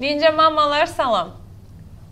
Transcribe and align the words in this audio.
Ninja 0.00 0.28
mamalar 0.30 0.86
salam. 0.86 1.30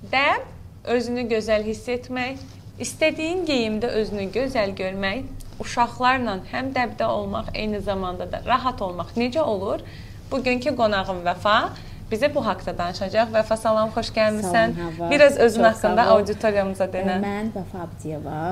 Dəb 0.08 0.46
özünü 0.88 1.27
gözəl 1.29 1.67
hiss 1.67 1.84
etmək, 1.92 2.38
istədiyin 2.80 3.42
geyimdə 3.45 3.91
özünü 4.00 4.25
gözəl 4.33 4.72
görmək, 4.79 5.26
uşaqlarla 5.60 6.39
həm 6.49 6.70
dəbdə 6.73 7.05
olmaq, 7.05 7.50
eyni 7.52 7.83
zamanda 7.84 8.25
da 8.32 8.41
rahat 8.46 8.80
olmaq 8.80 9.12
necə 9.20 9.45
olur? 9.45 9.84
Bugünkü 10.30 10.73
qonağım 10.80 11.20
Vəfa 11.29 11.59
bizə 12.09 12.32
bu 12.32 12.46
haqqda 12.48 12.73
danışacaq. 12.80 13.29
Vəfa 13.36 13.61
salam, 13.66 13.93
xoş 13.93 14.14
gəlmisən. 14.16 14.73
Salam. 14.80 15.12
Biraz 15.12 15.37
özün 15.37 15.69
Çox 15.69 15.71
haqqında 15.75 16.09
auditoriyamıza 16.16 16.89
denə. 16.96 17.21
Mən 17.29 17.53
Vəfa 17.61 17.85
Abdiyeva 17.85 18.43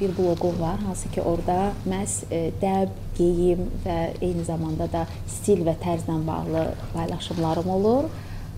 bir 0.00 0.16
bloqum 0.16 0.56
var, 0.64 0.80
hansı 0.88 1.12
ki 1.12 1.20
orada 1.20 1.60
məhz 1.84 2.22
dəb, 2.64 2.98
geyim 3.20 3.68
və 3.84 4.02
eyni 4.22 4.48
zamanda 4.48 4.88
da 4.92 5.06
stil 5.28 5.60
və 5.68 5.76
tərzlə 5.84 6.22
bağlı 6.26 6.68
paylaşımlarım 6.96 7.74
olur. 7.80 8.04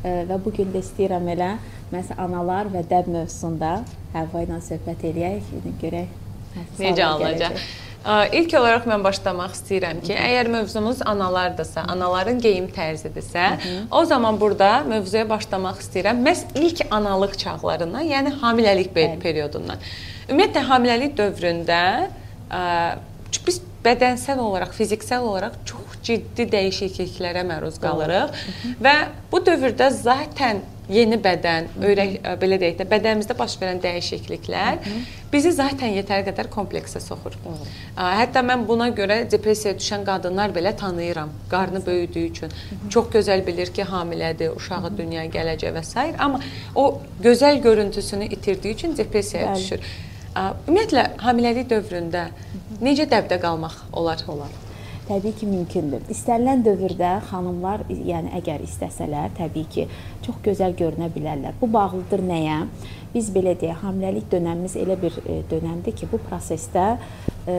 Və 0.05 0.37
bu 0.45 0.53
gün 0.53 0.73
də 0.75 0.83
istəyirəm 0.85 1.31
elə 1.33 1.55
məhz 1.93 2.13
analar 2.21 2.69
və 2.73 2.85
dəb 2.91 3.09
mövzusunda 3.09 3.79
Həvva 4.15 4.45
ilə 4.45 4.61
söhbət 4.63 5.09
eləyək, 5.09 5.49
yəni 5.57 5.73
görək 5.81 6.21
Necə 6.79 7.07
alınacaq? 7.07 7.65
İlk 8.37 8.53
olaraq 8.59 8.85
mən 8.85 9.01
başlamaq 9.01 9.55
istəyirəm 9.57 10.03
ki, 10.05 10.13
əgər 10.13 10.51
mövzumuz 10.53 10.99
analardırsa, 11.09 11.87
anaların 11.89 12.37
geyim 12.45 12.67
tərzidirsə, 12.69 13.47
o 13.89 14.03
zaman 14.05 14.37
burada 14.41 14.83
mövzuya 14.85 15.25
başlamaq 15.31 15.81
istəyirəm. 15.81 16.21
Məhz 16.27 16.45
ilk 16.61 16.85
analıq 16.93 17.39
çağlarından, 17.41 18.05
yəni 18.11 18.35
hamiləlik 18.43 18.93
Bəli. 18.93 19.17
periodundan. 19.25 19.81
Ümumiyyətlə 20.29 20.67
hamiləlik 20.69 21.17
dövründə 21.17 21.81
ə, 22.53 22.63
çünki 23.35 23.47
biz 23.47 23.61
bədənsəl 23.85 24.39
olaraq, 24.41 24.73
fiziksel 24.73 25.25
olaraq 25.25 25.59
çox 25.69 25.99
ciddi 26.05 26.47
dəyişikliklərə 26.53 27.45
məruz 27.49 27.81
qalırıq 27.83 28.39
və 28.85 28.95
bu 29.33 29.41
dövrdə 29.45 29.91
zaten 29.93 30.63
yeni 30.93 31.17
bədən, 31.17 31.71
öyrək 31.81 32.17
belə 32.41 32.59
deyək 32.61 32.79
də, 32.81 32.87
bədənimizdə 32.89 33.37
baş 33.39 33.57
verən 33.61 33.81
dəyişikliklər 33.81 34.83
bizi 35.33 35.53
zaten 35.57 35.95
yetər 35.97 36.25
qədər 36.27 36.51
kompleksə 36.53 37.01
soxur. 37.01 37.37
Hətta 37.97 38.45
mən 38.45 38.67
buna 38.69 38.91
görə 38.97 39.23
depressiyaya 39.33 39.79
düşən 39.81 40.05
qadınlar 40.05 40.53
belə 40.55 40.75
tanıyıram. 40.77 41.33
Qarnı 41.51 41.85
böyüdüyü 41.87 42.31
üçün. 42.31 42.53
Çox 42.91 43.09
gözəl 43.17 43.47
bilir 43.47 43.73
ki, 43.73 43.89
hamilədir, 43.89 44.53
uşağı 44.57 44.93
dünyaya 44.97 45.31
gələcək 45.33 45.77
və 45.77 45.85
s. 45.85 46.09
amma 46.19 46.41
o 46.75 47.01
gözəl 47.23 47.63
görüntüsünü 47.63 48.29
itirdiyi 48.37 48.75
üçün 48.75 48.97
depressiyaya 48.97 49.53
Bəli. 49.53 49.57
düşür. 49.57 49.79
Ə, 49.79 50.14
Ümumiyyətlə 50.35 51.03
hamiləlik 51.23 51.69
dövründə 51.71 52.25
necə 52.83 53.05
dəbdə 53.07 53.37
qalmaq 53.39 53.77
olar? 53.95 54.23
olar. 54.27 54.55
Təbii 55.05 55.35
ki, 55.37 55.47
mümkündür. 55.47 56.01
İstənilən 56.11 56.65
dövrdə 56.65 57.11
xanımlar, 57.29 57.85
yəni 57.93 58.33
əgər 58.41 58.65
istəsələr, 58.65 59.35
təbii 59.37 59.69
ki, 59.71 59.85
çox 60.25 60.41
gözəl 60.47 60.75
görünə 60.79 61.11
bilərlər. 61.13 61.55
Bu 61.61 61.69
bağlıdır 61.71 62.25
nəyə? 62.25 62.57
Biz 63.13 63.29
belə 63.37 63.53
deyək, 63.61 63.83
hamiləlik 63.85 64.27
dönəmimiz 64.33 64.75
elə 64.81 64.97
bir 64.99 65.21
e, 65.23 65.37
dönəmdir 65.53 65.95
ki, 66.01 66.09
bu 66.11 66.19
prosesdə 66.25 66.87
e, 67.47 67.55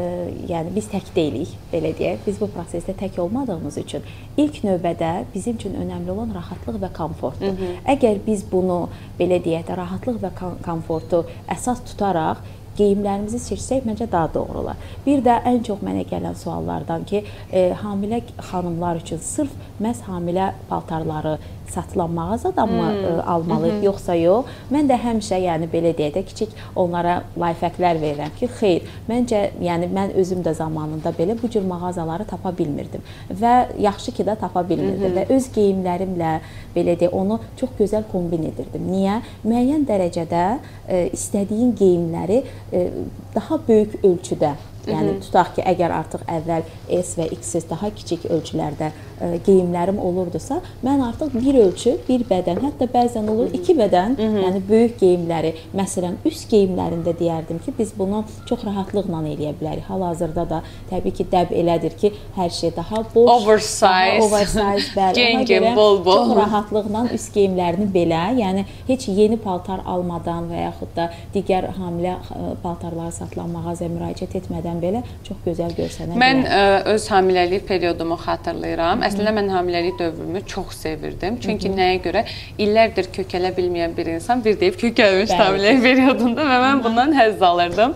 yəni 0.50 0.74
biz 0.76 0.90
tək 0.92 1.14
deyilik, 1.16 1.54
belə 1.72 1.94
deyək. 1.96 2.26
Biz 2.26 2.42
bu 2.42 2.50
prosesdə 2.58 2.98
tək 2.98 3.22
olmadığımız 3.24 3.80
üçün 3.86 4.10
ilk 4.42 4.60
növbədə 4.66 5.14
bizim 5.38 5.62
üçün 5.62 5.80
önəmli 5.86 6.12
olan 6.18 6.36
rahatlıq 6.42 6.82
və 6.82 6.92
komfortdur. 6.98 7.56
Əgər 7.94 8.20
biz 8.26 8.44
bunu 8.52 8.82
belə 9.22 9.40
deyək 9.46 9.70
də 9.70 9.80
rahatlıq 9.80 10.20
və 10.26 10.36
kom- 10.42 10.60
komfortu 10.66 11.24
əsas 11.46 11.86
tutaraq 11.94 12.42
geyimlərimizi 12.78 13.40
seçsək 13.40 13.86
məncə 13.88 14.08
daha 14.12 14.30
doğru 14.34 14.64
olar. 14.64 14.80
Bir 15.06 15.24
də 15.26 15.38
ən 15.50 15.62
çox 15.68 15.84
mənə 15.86 16.06
gələn 16.10 16.36
suallardan 16.40 17.06
ki, 17.10 17.24
e, 17.52 17.68
hamilə 17.82 18.22
xanımlar 18.52 19.02
üçün 19.04 19.22
sırf 19.24 19.54
məhz 19.82 20.04
hamilə 20.10 20.52
paltarları 20.70 21.38
satılan 21.70 22.12
mağazadanmı 22.12 22.92
e, 22.94 23.22
almalıyıq 23.22 23.84
yoxsa 23.84 24.16
yox? 24.16 24.52
Mən 24.72 24.90
də 24.90 24.98
həmişə, 25.02 25.40
yəni 25.46 25.70
belə 25.72 25.94
deyək 25.98 26.16
də 26.18 26.24
kiçik 26.30 26.54
onlara 26.76 27.22
layihələr 27.40 28.02
verirəm 28.02 28.36
ki, 28.40 28.50
xeyr, 28.60 28.92
məncə 29.10 29.42
yəni 29.64 29.90
mən 29.94 30.14
özüm 30.22 30.44
də 30.46 30.54
zamanında 30.58 31.14
belə 31.18 31.38
bu 31.42 31.50
cür 31.50 31.66
mağazaları 31.68 32.26
tapa 32.30 32.54
bilmirdim 32.58 33.04
və 33.30 33.56
yaxşı 33.80 34.16
ki 34.20 34.28
də 34.28 34.38
tapa 34.40 34.64
bilmirdim 34.70 35.18
və 35.18 35.28
öz 35.36 35.50
geyimlərimlə 35.56 36.36
belə 36.76 36.98
deyək 37.00 37.16
onu 37.16 37.40
çox 37.60 37.76
gözəl 37.80 38.06
kombin 38.12 38.48
edirdim. 38.52 38.86
Niyə? 38.92 39.20
Müəyyən 39.46 39.88
dərəcədə 39.90 40.46
e, 40.88 41.10
istədiyin 41.14 41.76
geyimləri 41.80 42.44
e, 42.72 42.88
daha 43.36 43.60
böyük 43.68 44.00
ölçüdə 44.04 44.56
Yəni 44.90 45.18
tutaq 45.24 45.54
ki, 45.56 45.64
əgər 45.66 45.94
artıq 45.96 46.26
əvvəl 46.30 46.66
S 47.02 47.16
və 47.18 47.28
XS 47.34 47.70
daha 47.70 47.90
kiçik 47.96 48.26
ölçülərdə 48.30 48.92
ə, 48.92 49.30
geyimlərim 49.46 49.98
olurdusa, 50.02 50.60
mən 50.86 51.02
artıq 51.08 51.34
bir 51.36 51.58
ölçü, 51.64 51.96
bir 52.08 52.26
bədən, 52.30 52.62
hətta 52.64 52.88
bəzən 52.92 53.30
olur 53.32 53.54
iki 53.58 53.76
bədən, 53.78 54.18
yəni 54.20 54.62
böyük 54.70 54.98
geyimləri, 55.02 55.54
məsələn, 55.78 56.20
üst 56.28 56.50
geyimlərində 56.52 57.16
deyərdim 57.18 57.62
ki, 57.66 57.74
biz 57.78 57.94
bunu 57.98 58.24
çox 58.50 58.66
rahatlıqla 58.68 59.24
eləyə 59.26 59.56
bilərik. 59.60 59.88
Hal-hazırda 59.90 60.46
da 60.50 60.62
təbii 60.92 61.16
ki, 61.18 61.28
dəb 61.32 61.54
elədir 61.56 61.96
ki, 62.00 62.12
hər 62.38 62.52
şey 62.54 62.76
daha 62.76 63.04
boş, 63.16 63.32
Oversize. 63.36 63.86
daha 63.86 64.26
oversize, 64.26 64.92
bəli. 64.96 65.16
Gen 65.16 65.36
Ona 65.40 65.44
gen, 65.50 65.64
görə 65.64 65.76
bol-bol. 65.78 66.30
Çox 66.30 66.38
rahatlıqla 66.42 67.06
üst 67.16 67.34
geyimlərini 67.36 67.90
belə, 67.94 68.24
yəni 68.40 68.66
heç 68.88 69.08
yeni 69.10 69.38
paltar 69.42 69.84
almadan 69.86 70.50
və 70.52 70.66
yaxud 70.68 70.94
da 70.98 71.10
digər 71.34 71.72
hamilə 71.80 72.18
ə, 72.20 72.54
paltarları 72.64 73.14
satılan 73.16 73.54
mağazaya 73.56 73.92
müraciət 73.94 74.38
etmədən 74.42 74.75
belə 74.82 75.02
çox 75.28 75.38
gözəl 75.46 75.74
görsənə 75.78 76.18
Mən 76.20 76.44
bilər. 76.46 76.84
ə, 76.86 76.94
öz 76.94 77.08
hamiləlik 77.14 77.66
periodumu 77.68 78.18
xatırlayıram. 78.22 79.04
Əslində 79.08 79.34
mən 79.38 79.50
hamiləlik 79.54 79.98
dövrümü 80.00 80.42
çox 80.52 80.76
sevirdim. 80.84 81.40
Çünki 81.44 81.72
nəyə 81.74 82.00
görə 82.04 82.24
illərdir 82.62 83.10
kökələ 83.16 83.52
bilməyən 83.58 83.96
bir 83.98 84.12
insan 84.16 84.44
bir 84.46 84.60
deyib 84.62 84.78
kökəlmiş 84.82 85.34
hamiləlik 85.40 85.82
periodunda 85.86 86.46
və 86.52 86.60
mən 86.66 86.84
bundan 86.86 87.16
həzz 87.18 87.44
alırdım. 87.50 87.96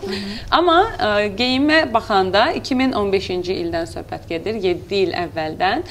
Amma 0.59 0.79
ə, 0.97 1.11
geyimə 1.39 1.81
baxanda 1.93 2.49
2015-ci 2.59 3.55
ildən 3.63 3.87
söhbət 3.93 4.27
gedir, 4.29 4.59
7 4.63 4.99
il 5.03 5.15
əvvəldən. 5.25 5.85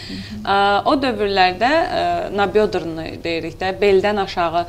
Ə, 0.45 0.59
o 0.89 0.95
dövrlərdə 1.01 1.73
ə, 1.73 2.05
nabiodrani 2.37 3.19
deyirik 3.25 3.59
də, 3.61 3.73
beldən 3.81 4.25
aşağı 4.25 4.67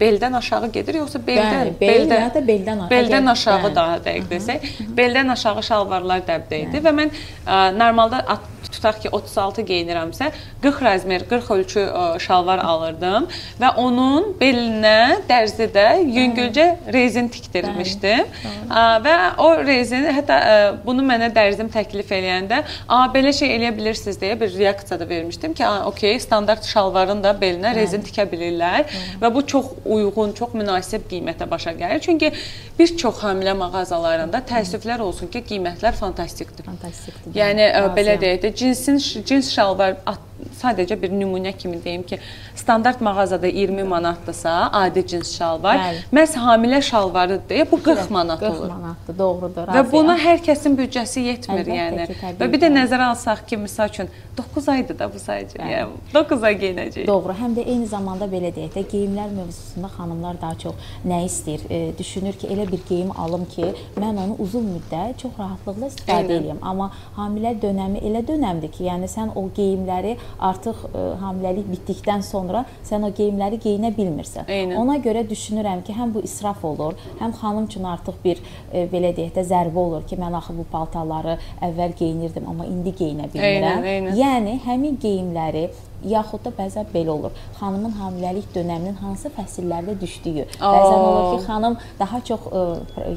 beldən 0.00 0.36
aşağı 0.40 0.68
gedir 0.76 1.00
yoxsa 1.00 1.20
beldən? 1.26 1.58
Bəli, 1.60 1.74
bel 1.80 2.14
ya 2.16 2.28
da 2.34 2.42
beldən 2.50 2.84
aşağı. 2.84 2.90
Beldən 2.92 3.30
aşağı 3.34 3.58
bəli. 3.64 3.74
daha 3.74 3.98
dəqiq 4.06 4.28
desək, 4.30 4.68
beldən 4.98 5.32
aşağı 5.36 5.62
şalvarlar 5.70 6.24
dəbdə 6.28 6.62
idi 6.66 6.82
və 6.86 6.92
mən 7.00 7.12
ə, 7.46 7.60
normalda 7.78 8.24
at- 8.36 8.49
tutaq 8.72 9.00
ki 9.02 9.10
36 9.12 9.64
geyinirəmsə 9.68 10.30
40 10.62 10.82
razmer, 10.84 11.24
40 11.28 11.50
ölçü 11.50 11.84
ə, 11.86 12.04
şalvar 12.22 12.62
alırdım 12.64 13.28
və 13.60 13.72
onun 13.80 14.30
belinə 14.40 15.20
dərzidə 15.28 15.86
yüngülcə 16.04 16.66
rezin 16.92 17.28
tikdirmişdim. 17.32 18.28
Ə, 18.70 18.84
və 19.04 19.14
o 19.42 19.48
rezin 19.64 20.06
hətta 20.14 20.38
ə, 20.40 20.56
bunu 20.84 21.04
mənə 21.06 21.30
dərzim 21.34 21.70
təklif 21.72 22.12
eləyəndə, 22.14 22.62
"A, 22.88 23.06
belə 23.14 23.32
şey 23.36 23.56
eləyə 23.56 23.72
bilirsiniz" 23.76 24.20
deyə 24.20 24.38
bir 24.40 24.52
reaksiya 24.58 25.00
da 25.00 25.08
vermişdim 25.08 25.54
ki, 25.54 25.66
"A, 25.66 25.86
okey, 25.86 26.20
standart 26.20 26.64
şalvarın 26.64 27.22
da 27.22 27.34
belinə 27.40 27.74
rezin 27.74 28.02
tikə 28.02 28.26
bilirlər." 28.30 28.84
Və 29.22 29.34
bu 29.34 29.46
çox 29.46 29.66
uyğun, 29.84 30.32
çox 30.32 30.54
münasib 30.54 31.08
qiymətə 31.10 31.50
başa 31.50 31.72
gəlir. 31.72 32.00
Çünki 32.00 32.32
bir 32.78 32.96
çox 32.96 33.22
hamilə 33.24 33.54
mağazalarında 33.56 34.42
təəssüflər 34.48 35.00
olsun 35.00 35.28
ki, 35.28 35.42
qiymətlər 35.50 35.92
fantastikdir. 35.92 36.64
fantastikdir. 36.64 37.34
Yəni 37.34 37.66
ə, 37.66 37.82
belə 37.96 38.16
razıyam. 38.16 38.22
deyək 38.22 38.42
də 38.44 38.52
cinsin 38.60 39.22
cins 39.24 39.52
şalvar 39.52 39.96
at- 40.06 40.29
sadəcə 40.62 40.96
bir 41.02 41.10
nümunə 41.10 41.52
kimi 41.56 41.78
deyim 41.84 42.02
ki, 42.02 42.18
standart 42.56 43.00
mağazada 43.00 43.46
20 43.46 43.82
manatdırsa, 43.84 44.70
adi 44.72 45.06
cins 45.06 45.32
şalvar, 45.38 45.76
Bəli. 45.76 46.02
məhz 46.12 46.36
hamilə 46.36 46.82
şalvarıdır 46.82 47.42
deyə 47.50 47.66
bu 47.70 47.82
40 47.82 48.10
manat 48.10 48.40
40 48.40 48.50
olur. 48.60 48.68
manatdır, 48.68 49.18
doğrudur. 49.18 49.62
Və 49.62 49.66
razıyam. 49.66 49.92
buna 49.92 50.16
hər 50.18 50.42
kəsin 50.46 50.76
büdcəsi 50.78 51.20
yetmir 51.26 51.64
Əlbəttə 51.64 51.76
yəni. 51.80 52.06
ki, 52.06 52.34
Və 52.40 52.50
bir 52.52 52.60
də 52.60 52.70
nəzərə 52.74 53.08
alsaq 53.12 53.46
ki, 53.46 53.56
məsəl 53.66 53.88
üçün 53.94 54.08
9 54.38 54.68
aydır 54.68 54.98
da 54.98 55.10
bu 55.14 55.18
sayıcı. 55.18 55.58
Yəni 55.58 56.14
9 56.14 56.42
ay 56.42 56.54
geyinəcəyik. 56.62 57.06
Doğru. 57.06 57.34
Həm 57.40 57.56
də 57.58 57.64
eyni 57.68 57.86
zamanda 57.86 58.24
belə 58.24 58.52
deyək 58.56 58.72
də 58.76 58.84
geyimlər 58.92 59.30
mövzusunda 59.36 59.88
xanımlar 59.96 60.40
daha 60.40 60.54
çox 60.58 60.74
nə 61.06 61.24
istəyir? 61.26 61.60
E, 61.70 61.98
düşünür 61.98 62.32
ki, 62.32 62.46
elə 62.48 62.66
bir 62.72 62.80
geyim 62.88 63.10
alım 63.20 63.44
ki, 63.46 63.72
mən 63.96 64.16
onu 64.24 64.36
uzun 64.38 64.64
müddət 64.76 65.18
çox 65.22 65.32
rahatlıqla 65.38 65.86
istifadə 65.92 66.36
edeyim. 66.40 66.58
Amma 66.62 66.90
hamilə 67.16 67.54
dönəmi 67.62 68.00
elə 68.06 68.22
dönəmdir 68.26 68.70
ki, 68.72 68.84
yəni 68.88 69.08
sən 69.10 69.32
o 69.36 69.44
geyimləri 69.56 70.16
artıq 70.38 70.84
e, 70.90 71.04
hamiləlik 71.20 71.68
bitdikdən 71.70 72.24
sonra 72.26 72.64
sən 72.86 73.04
o 73.06 73.10
geyimləri 73.16 73.60
geyinə 73.62 73.92
bilmirsən. 73.96 74.48
Eynən. 74.48 74.76
Ona 74.80 74.98
görə 75.04 75.24
düşünürəm 75.28 75.84
ki, 75.86 75.96
həm 75.96 76.14
bu 76.14 76.24
israf 76.26 76.64
olur, 76.64 76.96
həm 77.20 77.34
xanım 77.40 77.68
üçün 77.70 77.86
artıq 77.90 78.18
bir 78.24 78.40
e, 78.72 78.86
belə 78.92 79.12
deyək 79.16 79.34
də 79.36 79.46
zərbə 79.52 79.84
olur 79.84 80.06
ki, 80.08 80.18
mən 80.20 80.36
axı 80.40 80.56
bu 80.56 80.66
paltarları 80.72 81.38
əvvəl 81.68 81.96
geyinirdim, 81.98 82.48
amma 82.48 82.68
indi 82.70 82.94
geyinə 82.96 83.30
bilmirəm. 83.32 83.84
Eynən, 83.84 83.88
eynən. 83.94 84.18
Yəni 84.20 84.58
həmin 84.66 84.98
geyimləri 85.02 85.68
yaxud 86.04 86.44
da 86.44 86.52
bəzən 86.56 86.88
belə 86.94 87.10
olur. 87.12 87.34
Xanımın 87.58 87.92
hamiləlik 87.98 88.48
dövrünün 88.54 88.96
hansı 89.00 89.30
fəsillərdə 89.36 89.96
düşdüyü. 90.00 90.46
Bəzən 90.60 91.00
olur 91.00 91.38
ki, 91.38 91.44
xanım 91.46 91.76
daha 92.00 92.20
çox 92.28 92.46
ə, 92.50 92.62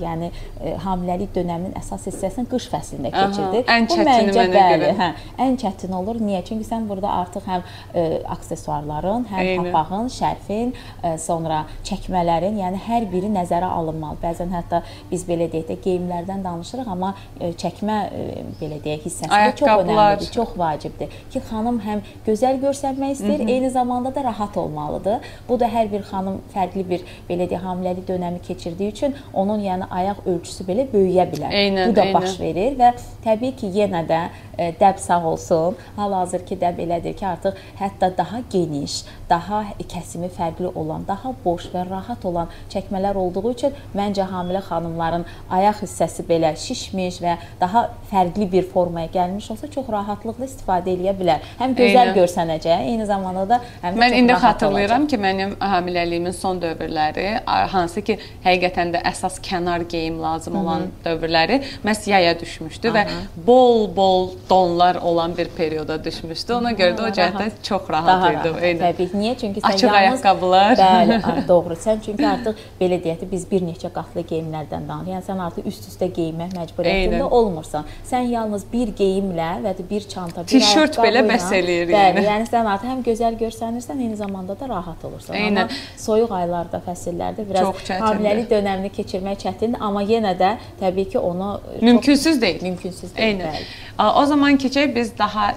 yəni 0.02 0.30
ə, 0.32 0.76
hamiləlik 0.84 1.34
dövrünün 1.36 1.76
əsas 1.80 2.08
hissəsini 2.10 2.48
qış 2.52 2.68
fəslində 2.74 3.12
keçirdi. 3.14 3.64
Aha, 3.64 3.78
ən 3.78 3.88
çətini 3.92 4.36
mənə 4.36 4.48
bəli. 4.54 4.92
Hə, 5.00 5.10
ən 5.46 5.58
çətin 5.62 5.96
olur. 5.96 6.20
Niyə? 6.24 6.44
Çünki 6.48 6.68
sən 6.68 6.88
burada 6.90 7.14
artıq 7.24 7.48
həm 7.48 7.64
ə, 7.64 8.06
aksesuarların, 8.36 9.28
həm 9.32 9.44
Eyni. 9.54 9.72
papağın, 9.72 10.10
şərfin, 10.14 10.74
ə, 11.04 11.16
sonra 11.22 11.64
çəkmələrin, 11.88 12.60
yəni 12.62 12.82
hər 12.88 13.08
biri 13.12 13.32
nəzərə 13.34 13.70
alınmalı. 13.80 14.20
Bəzən 14.24 14.54
hətta 14.56 14.84
biz 15.12 15.26
belə 15.28 15.50
deyək 15.52 15.70
də 15.72 15.80
geyimlərdən 15.86 16.44
danışırıq, 16.46 16.92
amma 16.96 17.14
ə, 17.40 17.54
çəkmə 17.60 18.00
ə, 18.04 18.46
belə 18.62 18.80
deyək 18.84 19.08
hissəsi 19.08 19.32
də 19.32 19.56
çox 19.60 19.84
önəmlidir, 19.86 20.32
çox 20.34 20.56
vacibdir 20.60 21.18
ki, 21.32 21.42
xanım 21.50 21.80
həm 21.84 22.04
gözəl 22.28 22.60
görsənmək 22.74 23.12
istəyir, 23.16 23.40
Hı 23.40 23.44
-hı. 23.44 23.52
eyni 23.52 23.70
zamanda 23.70 24.16
da 24.16 24.24
rahat 24.24 24.58
olmalıdır. 24.58 25.18
Bu 25.50 25.60
da 25.60 25.66
hər 25.66 25.92
bir 25.92 26.02
xanım 26.02 26.42
fərqli 26.56 26.90
bir 26.90 27.02
belə 27.30 27.50
deyək 27.50 27.62
hamiləlik 27.64 28.08
dövrü 28.08 28.40
keçirdiyi 28.48 28.92
üçün 28.92 29.16
onun 29.34 29.60
yəni 29.60 29.84
ayaq 29.92 30.18
ölçüsü 30.26 30.64
belə 30.64 30.88
böyüyə 30.94 31.26
bilər. 31.32 31.52
Eynən, 31.52 31.90
Bu 31.90 31.96
da 31.96 32.06
eynən. 32.06 32.14
baş 32.14 32.40
verir 32.40 32.78
və 32.80 32.94
təbii 33.26 33.56
ki, 33.56 33.68
yenə 33.68 34.08
də 34.08 34.20
ə, 34.58 34.74
dəb 34.80 34.98
sağ 34.98 35.26
olsun. 35.26 35.76
Hal-hazırki 35.96 36.56
dəb 36.56 36.78
elədir 36.80 37.14
ki, 37.14 37.28
artıq 37.28 37.54
hətta 37.80 38.18
daha 38.18 38.40
geniş, 38.52 39.04
daha 39.30 39.64
kəsimi 39.94 40.30
fərqli 40.30 40.72
olan, 40.76 41.04
daha 41.08 41.34
boş 41.46 41.66
və 41.74 41.90
rahat 41.90 42.26
olan 42.26 42.48
çəkmələr 42.70 43.16
olduğu 43.16 43.52
üçün 43.52 43.72
məncə 43.96 44.26
hamilə 44.32 44.62
xanımların 44.70 45.26
ayaq 45.50 45.76
hissəsi 45.84 46.24
belə 46.30 46.56
şişmiş 46.56 47.22
və 47.22 47.38
daha 47.62 47.90
fərqli 48.12 48.52
bir 48.52 48.64
formaya 48.64 49.08
gəlmiş 49.08 49.52
olsa 49.52 49.68
çox 49.68 49.90
rahatlıqla 49.90 50.46
istifadə 50.46 50.90
eləyə 50.96 51.14
bilər. 51.20 51.40
Həm 51.60 51.76
gözəl 51.76 52.08
Eyni. 52.08 52.16
görsənəcək, 52.20 52.63
eyni 52.70 53.06
zamanda 53.06 53.50
da 53.50 53.62
həm 53.82 53.98
Mən 54.00 54.16
indi 54.16 54.34
xatırlayıram 54.34 55.02
olacaq. 55.02 55.10
ki, 55.10 55.18
mənim 55.24 55.56
hamiləliyimin 55.60 56.32
son 56.32 56.62
dövrləri, 56.62 57.40
hansı 57.46 58.02
ki, 58.02 58.18
həqiqətən 58.46 58.94
də 58.96 59.02
əsas 59.12 59.40
kənar 59.42 59.84
geyim 59.90 60.22
lazım 60.22 60.56
olan 60.56 60.80
Hı 60.80 60.84
-hı. 60.84 61.06
dövrləri 61.06 61.62
məhz 61.86 62.10
yaya 62.10 62.40
düşmüşdü 62.40 62.90
Aha. 62.90 62.98
və 62.98 63.06
bol-bol 63.48 64.30
donlar 64.50 64.96
olan 64.96 65.38
bir 65.38 65.48
perioda 65.48 66.04
düşmüşdü. 66.04 66.54
Ona 66.54 66.72
görə 66.72 66.96
də 66.98 67.02
o 67.02 67.10
cəhətdən 67.20 67.52
çox 67.64 67.90
rahat 67.90 68.08
Daha 68.08 68.32
idi. 68.34 68.50
Rahat, 68.50 68.82
təbii. 68.82 69.10
Niyə? 69.14 69.36
Çünki 69.42 69.60
sən 69.62 69.74
Açıq 69.74 69.88
yalnız 69.88 70.26
ayaqqabılar. 70.26 70.78
Bəli, 70.78 71.48
doğru. 71.48 71.74
Sən 71.74 71.98
çünki 72.06 72.28
artıq 72.28 72.56
belə 72.82 72.98
deyək 73.04 73.20
də 73.22 73.32
biz 73.32 73.52
bir 73.52 73.62
neçə 73.62 73.90
qatlı 73.94 74.22
geyimlərdən 74.22 74.88
danışırıq. 74.90 75.14
Yəni 75.14 75.26
sən 75.30 75.40
artıq 75.48 75.68
üst-üstə 75.72 76.08
geyinmək 76.18 76.52
məcburiyyətində 76.60 77.30
olmursan. 77.30 77.86
Sən 78.12 78.30
yalnız 78.32 78.66
bir 78.74 78.88
geyimlə 78.88 79.52
və 79.66 79.74
bir 79.90 80.02
çanta, 80.14 80.42
bir 80.42 80.48
tişört 80.48 80.98
belə 80.98 81.24
bəs 81.28 81.48
eləyir 81.60 81.88
yəni. 81.90 82.18
Bəli, 82.18 82.26
yəni 82.26 82.46
artıq 82.62 82.90
həm 82.92 83.04
gözəl 83.06 83.38
görsənirsən, 83.40 84.02
eyni 84.06 84.16
zamanda 84.16 84.60
da 84.60 84.70
rahat 84.70 85.06
olursan. 85.06 85.36
Eynən. 85.36 85.68
Amma 85.68 85.82
soyuq 85.98 86.32
aylarda, 86.32 86.82
fəsillərdə 86.88 87.46
biraz 87.50 87.84
hamiləlik 87.90 88.50
dövrünü 88.50 88.90
keçirmək 88.94 89.40
çətindir, 89.46 89.82
amma 89.82 90.04
yenə 90.04 90.34
də 90.40 90.56
təbii 90.80 91.10
ki, 91.10 91.20
onu 91.20 91.62
mümkünsüz 91.82 92.42
deyil. 92.42 92.62
Mümkünsüz 92.64 93.16
deyil. 93.16 93.40
Eynən. 93.40 93.54
Bəli. 93.54 94.16
O 94.16 94.26
zaman 94.26 94.58
keçək 94.58 94.96
biz 94.96 95.18
daha 95.18 95.54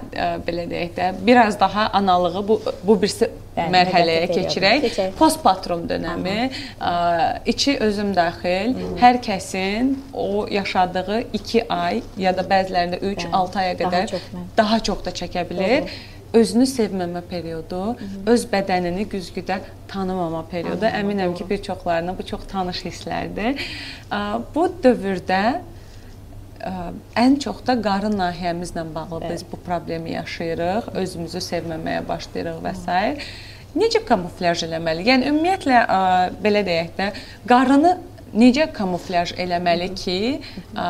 belə 0.47 0.69
deyək 0.69 0.95
də, 0.97 1.11
biraz 1.25 1.59
daha 1.59 1.89
analığı 1.93 2.47
bu 2.47 2.61
bu 2.83 3.01
birisi 3.01 3.29
Bəli, 3.57 3.73
mərhələyə 3.73 4.27
keçirək. 4.29 4.83
keçək. 4.85 5.13
Postpatrum 5.17 5.87
dönəmi, 5.89 6.49
Aha. 6.79 7.39
içi 7.45 7.77
özüm 7.79 8.15
daxil, 8.15 8.75
Hı 8.75 8.79
-hı. 8.79 8.99
hər 9.01 9.21
kəsin 9.21 9.95
o 10.13 10.47
yaşadığı 10.51 11.23
2 11.33 11.63
ay 11.69 12.01
ya 12.17 12.37
da 12.37 12.41
bəzilərində 12.41 12.99
3-6 12.99 13.59
aya 13.59 13.73
qədər 13.73 13.91
daha 13.91 14.07
çox, 14.07 14.21
daha 14.57 14.79
çox 14.79 15.05
da 15.05 15.09
çəkə 15.09 15.49
bilər. 15.49 15.81
Doğru 15.81 16.16
özünü 16.39 16.67
sevməmə 16.69 17.21
periodu, 17.29 17.81
Hı 17.99 18.05
-hı. 18.05 18.25
öz 18.33 18.45
bədənini 18.51 19.07
güzgüdə 19.13 19.59
tanımama 19.87 20.43
periodu. 20.51 20.85
-hı. 20.85 21.01
Əminəm 21.01 21.33
ki, 21.37 21.49
bir 21.49 21.61
çoxlarına 21.63 22.17
bu 22.17 22.23
çox 22.25 22.47
tanış 22.51 22.85
hisslərdir. 22.85 23.59
Bu 24.55 24.69
dövrdə 24.83 25.59
ən 27.15 27.37
çox 27.39 27.61
da 27.67 27.75
qarın 27.81 28.17
nahiyəmizlə 28.19 28.83
bağlı 28.95 29.21
biz 29.31 29.43
bu 29.51 29.59
problemi 29.65 30.11
yaşayırıq, 30.11 30.89
özümüzü 30.93 31.37
sevməməyə 31.37 32.07
başlayırıq 32.07 32.61
və 32.65 32.73
s. 32.75 33.17
Necə 33.77 34.01
kamuflyaj 34.05 34.63
eləməli? 34.65 35.05
Yəni 35.05 35.29
ümumiyyətlə 35.31 35.81
ə, 35.85 35.99
belə 36.43 36.63
deyək 36.65 36.93
də, 36.97 37.11
qarını 37.47 37.97
necə 38.33 38.71
kamuflyaj 38.73 39.35
eləməli 39.37 39.91
ki, 39.95 40.19
ə, 40.73 40.87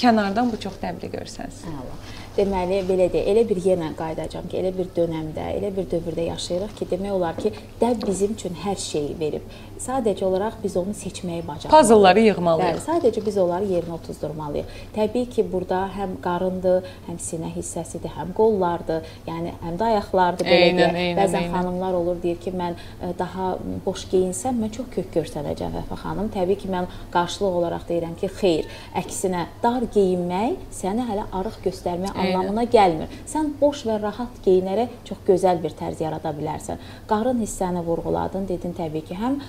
kənardan 0.00 0.52
bu 0.52 0.60
çox 0.60 0.76
dəbli 0.82 1.10
görsənsin? 1.12 1.72
Əla. 1.80 2.09
Deməli, 2.36 2.76
belə 2.86 3.08
deyək, 3.10 3.26
elə 3.32 3.42
bir 3.48 3.58
yerlə 3.64 3.88
qayıdacağam 3.98 4.46
ki, 4.50 4.58
elə 4.60 4.70
bir 4.76 4.90
dövrdə, 4.94 5.48
elə 5.58 5.70
bir 5.74 5.88
dövrdə 5.90 6.28
yaşayırıq 6.28 6.76
ki, 6.78 6.86
demək 6.92 7.16
olar 7.16 7.40
ki, 7.42 7.50
dəb 7.80 8.04
bizim 8.06 8.36
üçün 8.36 8.54
hər 8.64 8.78
şeyi 8.78 9.16
verib. 9.18 9.48
Sadəcə 9.80 10.26
olaraq 10.28 10.58
biz 10.60 10.74
onu 10.76 10.92
seçməyi 10.92 11.40
bacarmalıyıq. 11.46 11.72
Puzzle-ları 11.72 12.20
yığmalıyıq. 12.26 12.66
Bəli, 12.68 12.80
sadəcə 12.84 13.22
biz 13.24 13.36
onları 13.40 13.64
yerinə 13.70 13.94
otuzdurmalıyıq. 13.96 14.74
Təbii 14.92 15.28
ki, 15.32 15.44
burada 15.52 15.78
həm 15.94 16.18
qarındır, 16.20 16.84
həm 17.06 17.16
sinə 17.24 17.48
hissəsidir, 17.54 18.12
həm 18.18 18.34
qollardır, 18.36 19.06
yəni 19.24 19.54
həm 19.62 19.78
də 19.80 19.86
ayaqlardır 19.86 20.44
belə 20.50 20.66
eynən, 20.66 20.76
deyək. 20.76 20.98
Eynən, 21.04 21.20
Bəzən 21.20 21.46
eynən. 21.46 21.54
xanımlar 21.54 21.96
olur 21.96 22.18
deyir 22.22 22.36
ki, 22.44 22.52
mən 22.60 22.76
e, 22.76 23.12
daha 23.18 23.54
boş 23.86 24.04
geyinsəm, 24.12 24.58
mən 24.60 24.74
çox 24.76 24.90
kök 24.98 25.08
görsənəcəm 25.16 25.72
Vəfa 25.78 25.98
xanım. 26.02 26.28
Təbii 26.36 26.60
ki, 26.60 26.68
mən 26.76 26.90
qarşılıq 27.16 27.56
olaraq 27.62 27.88
deyirəm 27.88 28.18
ki, 28.20 28.28
xeyr, 28.36 28.68
əksinə 29.00 29.46
dar 29.64 29.88
geyinmək 29.96 30.60
səni 30.76 31.08
hələ 31.08 31.24
arıq 31.40 31.56
göstərməyə 31.64 32.12
anlamına 32.20 32.66
gəlmir. 32.76 33.16
Sən 33.32 33.54
boş 33.60 33.86
və 33.88 33.96
rahat 34.04 34.44
geyinərək 34.44 35.00
çox 35.08 35.24
gözəl 35.32 35.64
bir 35.64 35.72
tərz 35.80 36.04
yarada 36.04 36.36
bilərsən. 36.36 36.84
Qarın 37.08 37.40
hissəni 37.40 37.80
vurğuladın, 37.88 38.44
dedin 38.52 38.76
təbii 38.76 39.06
ki, 39.08 39.16
həm 39.16 39.40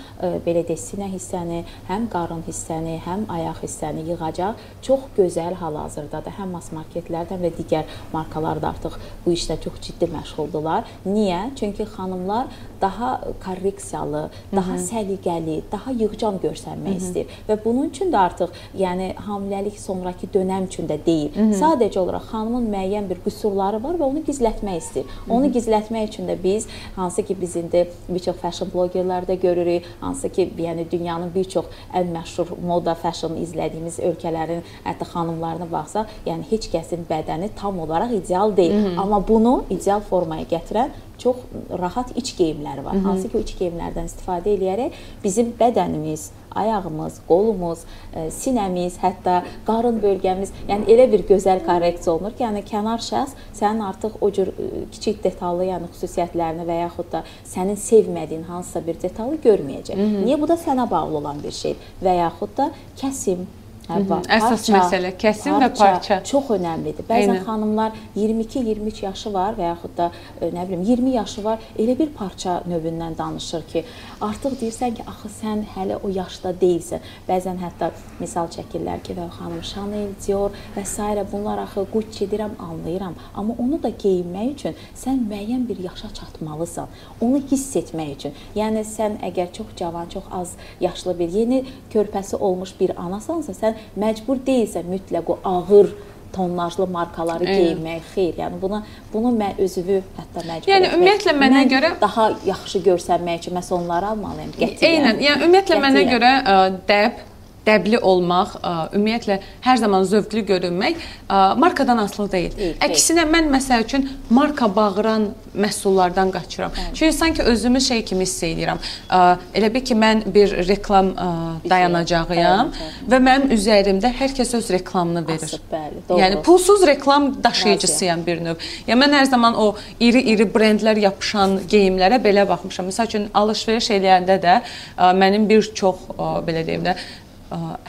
belə 0.45 0.63
də 0.67 0.77
sinə 0.79 1.07
hissəni, 1.11 1.61
həm 1.89 2.07
qarın 2.13 2.43
hissəni, 2.47 2.97
həm 3.05 3.25
ayaq 3.31 3.61
hissəni 3.65 4.05
yığacaq. 4.09 4.59
Çox 4.85 5.07
gözəl 5.17 5.57
hal-hazırda 5.61 6.23
da 6.25 6.33
həm 6.37 6.53
mass 6.55 6.71
marketlərdən 6.75 7.41
və 7.41 7.53
digər 7.57 7.89
markalar 8.13 8.61
da 8.61 8.73
artıq 8.73 8.97
bu 9.25 9.33
işlə 9.35 9.59
çox 9.63 9.79
ciddi 9.87 10.09
məşğuldurlar. 10.13 10.85
Niyə? 11.05 11.41
Çünki 11.59 11.87
xanımlar 11.95 12.51
daha 12.81 13.21
korreksiyalı, 13.45 14.29
daha 14.55 14.77
səliqəli, 14.77 15.61
daha 15.71 15.91
yığcam 15.91 16.39
görsənmək 16.43 16.97
istəyir 17.01 17.35
və 17.49 17.57
bunun 17.63 17.89
üçün 17.91 18.11
də 18.13 18.17
artıq 18.17 18.55
yəni 18.77 19.11
hamiləlik 19.27 19.79
sonrakı 19.79 20.29
dönəm 20.33 20.67
üçün 20.69 20.89
də 20.89 20.97
deyil. 21.05 21.35
Sadəcə 21.59 21.99
olaraq 21.99 22.29
xanımın 22.31 22.67
müəyyən 22.73 23.09
bir 23.09 23.21
qüsurları 23.25 23.81
var 23.83 23.99
və 23.99 24.07
onu 24.07 24.23
gizlətmək 24.27 24.79
istəyir. 24.81 25.17
Onu 25.29 25.51
gizlətmək 25.53 26.09
üçün 26.09 26.29
də 26.29 26.37
biz 26.43 26.67
hansı 26.95 27.23
ki 27.23 27.37
biz 27.41 27.55
indi 27.55 27.85
bir 28.09 28.19
çox 28.19 28.35
fashion 28.41 28.71
blogerlərdə 28.73 29.37
görürük, 29.41 29.85
hansı 30.01 30.29
ki 30.29 30.49
yəni 30.57 30.91
dünyanın 30.91 31.31
bir 31.35 31.43
çox 31.43 31.65
ən 31.93 32.11
məşhur 32.15 32.55
moda 32.67 32.95
fashion 32.95 33.37
izlədiyimiz 33.41 33.99
ölkələrin 33.99 34.63
hətta 34.85 35.07
xanımlarına 35.13 35.69
baxsaq, 35.71 36.09
yəni 36.25 36.47
heç 36.51 36.69
kəsin 36.73 37.05
bədəni 37.09 37.49
tam 37.55 37.79
olaraq 37.79 38.13
ideal 38.15 38.57
deyil. 38.57 38.73
Hı 38.73 38.87
-hı. 38.87 38.99
Amma 39.01 39.27
bunu 39.27 39.63
ideal 39.69 39.99
formaya 39.99 40.43
gətirən 40.43 40.89
çox 41.21 41.45
rahat 41.79 42.17
iç 42.17 42.33
geyimləri 42.39 42.85
var. 42.85 42.93
Hı 42.93 42.97
-hı. 42.97 43.03
Hansı 43.03 43.29
ki 43.29 43.37
o 43.37 43.41
iç 43.41 43.55
geyimlərdən 43.59 44.07
istifadə 44.09 44.49
edərək 44.57 44.91
bizim 45.23 45.53
bədənimiz, 45.59 46.29
ayağımız, 46.55 47.21
qolumuz, 47.27 47.79
e, 48.15 48.27
sinəmiz, 48.31 48.97
hətta 49.05 49.43
qarın 49.65 50.01
bölgəmiz, 50.03 50.51
yəni 50.69 50.85
elə 50.93 51.11
bir 51.11 51.23
gözəl 51.31 51.63
korreksiya 51.65 52.15
olunur 52.15 52.35
ki, 52.35 52.43
yəni 52.43 52.63
kənar 52.71 52.99
şəxs 53.11 53.37
sənin 53.59 53.83
artıq 53.89 54.17
o 54.21 54.31
cür 54.31 54.47
e, 54.47 54.51
kiçik 54.91 55.23
detallı, 55.23 55.63
yəni 55.73 55.89
xüsusiyyətlərini 55.93 56.67
və 56.67 56.81
yaxud 56.81 57.11
da 57.11 57.23
sənin 57.53 57.75
sevmədiyin 57.75 58.43
hansısa 58.43 58.87
bir 58.87 59.01
detalı 59.01 59.35
görməyəcək. 59.35 59.95
Hı 59.95 60.07
-hı. 60.07 60.25
Niyə 60.25 60.41
bu 60.41 60.47
da 60.47 60.53
sənə 60.53 60.89
bağlı 60.91 61.17
olan 61.17 61.43
bir 61.43 61.51
şey 61.51 61.75
və 62.03 62.15
yaxud 62.15 62.57
da 62.57 62.71
kəsim 63.01 63.45
Hə, 63.91 64.07
var. 64.09 64.23
Əsas 64.27 64.65
parça, 64.65 64.73
məsələ 64.75 65.11
kəsim 65.19 65.57
parça, 65.57 65.67
və 65.67 65.77
parça 65.79 66.17
çox 66.27 66.51
önəmlidir. 66.55 67.05
Bəzən 67.09 67.35
Eynə. 67.35 67.43
xanımlar 67.45 67.97
22-23 68.15 69.03
yaşı 69.05 69.33
var 69.33 69.57
və 69.57 69.67
yaxud 69.67 69.95
da 69.97 70.09
e, 70.39 70.49
nə 70.53 70.65
bilim 70.69 70.83
20 70.87 71.15
yaşı 71.15 71.43
var, 71.43 71.59
elə 71.79 71.97
bir 71.99 72.11
parça 72.15 72.61
növündən 72.69 73.17
danışır 73.17 73.65
ki, 73.71 73.83
artıq 74.21 74.57
deyirsən 74.61 74.95
ki, 74.97 75.05
axı 75.11 75.31
sən 75.39 75.63
hələ 75.75 75.99
o 76.03 76.11
yaşda 76.13 76.53
deyilsən. 76.61 77.03
Bəzən 77.29 77.59
hətta 77.61 77.91
misal 78.19 78.49
çəkirlər 78.55 79.03
ki, 79.05 79.15
və 79.19 79.27
xanım 79.37 79.61
Chanel, 79.71 80.13
Dior 80.25 80.55
və 80.75 80.85
s. 80.85 81.25
bunlar 81.31 81.63
axı 81.65 81.85
Gucci 81.93 82.29
deyirəm, 82.31 82.57
anlayıram, 82.59 83.15
amma 83.35 83.55
onu 83.59 83.81
da 83.83 83.89
geyinmək 83.89 84.51
üçün 84.55 84.75
sən 84.95 85.25
müəyyən 85.29 85.67
bir 85.69 85.79
yaşa 85.83 86.13
çatmalısan. 86.13 86.87
Onu 87.21 87.41
hiss 87.51 87.75
etmək 87.75 88.15
üçün. 88.15 88.37
Yəni 88.55 88.85
sən 88.87 89.19
əgər 89.25 89.51
çox 89.53 89.75
cavan, 89.77 90.07
çox 90.09 90.23
az 90.31 90.55
yaşlı 90.79 91.19
bir 91.19 91.29
yeni 91.29 91.63
körpəsi 91.93 92.35
olmuş 92.35 92.73
bir 92.79 92.95
anasansa, 93.01 93.51
sən 93.51 93.75
məcbur 93.99 94.41
deyilsən 94.47 94.87
mütləq 94.91 95.29
o 95.33 95.37
ağır 95.43 95.91
tonajlı 96.31 96.87
markaları 96.87 97.43
Eyni. 97.43 97.57
geyinmək 97.57 98.03
xeyr. 98.13 98.37
Yəni 98.39 98.61
buna 98.61 98.83
bunu 99.13 99.33
mən 99.35 99.57
özümü 99.59 99.97
hətta 100.19 100.45
məcbur 100.47 100.71
Yəni 100.71 100.91
ümumiyyətlə 100.95 101.33
mənə 101.35 101.57
mən 101.57 101.73
görə 101.73 101.89
daha 102.01 102.29
yaxşı 102.45 102.79
görsənmək 102.87 103.43
üçün 103.43 103.57
məs 103.59 103.71
onları 103.75 104.13
almalıyam 104.13 104.53
qətiyyən. 104.55 104.93
Eynən. 104.93 105.19
Yəni 105.27 105.43
ümumiyyətlə 105.43 105.75
qətiyyən. 105.75 105.85
mənə 105.87 106.05
görə 106.13 106.31
ə, 106.39 106.55
dəb 106.87 107.19
dəbli 107.65 107.99
olmaq, 108.01 108.55
ə, 108.61 108.73
ümumiyyətlə 108.97 109.37
hər 109.65 109.77
zaman 109.81 110.05
zövqlü 110.09 110.41
görünmək 110.49 110.97
ə, 110.97 111.41
markadan 111.61 112.01
asılı 112.01 112.31
deyil. 112.31 112.55
Deyil, 112.57 112.75
Əksinə 112.87 113.27
mən 113.29 113.51
məsəl 113.53 113.85
üçün 113.85 114.07
marka 114.33 114.69
bağıran 114.75 115.29
məhsullardan 115.53 116.31
qaçıram. 116.31 116.71
Bəli. 116.71 116.93
Çünki 116.95 117.13
sanki 117.17 117.43
özümü 117.43 117.81
şey 117.81 118.03
kimi 118.05 118.25
hiss 118.25 118.43
edirəm. 118.43 118.81
Ə, 119.09 119.21
Elə 119.53 119.69
bil 119.73 119.85
ki, 119.85 119.95
mən 119.99 120.23
bir 120.33 120.55
reklam 120.67 121.11
ə, 121.13 121.29
dayanacağıyam 121.69 122.71
dayanacaq. 122.73 123.07
və 123.11 123.21
mənim 123.27 123.53
üzərimdə 123.57 124.13
hər 124.19 124.35
kəs 124.37 124.55
öz 124.57 124.69
reklamını 124.77 125.25
verir. 125.27 125.43
Asıb, 125.43 125.65
bəli, 125.71 126.03
doğru. 126.09 126.19
Yəni 126.21 126.41
pulsuz 126.43 126.87
reklam 126.87 127.31
daşıyıcısıyam 127.43 128.25
bir 128.25 128.41
növ. 128.41 128.55
Ya 128.87 128.95
mən 128.95 129.13
hər 129.19 129.29
zaman 129.29 129.55
o 129.55 129.75
iri-iri 129.99 130.47
brendlər 130.53 130.99
yapışan 130.99 131.59
geyimlərə 131.69 132.21
belə 132.23 132.47
baxmışam. 132.49 132.89
Məsəl 132.89 133.11
üçün 133.11 133.29
alış-veriş 133.33 133.91
eləyəndə 133.99 134.39
də 134.41 134.61
ə, 134.61 135.11
mənim 135.13 135.49
bir 135.49 135.67
çox 135.75 136.07
ə, 136.17 136.37
belə 136.47 136.65
deyim 136.67 136.87
də 136.87 136.95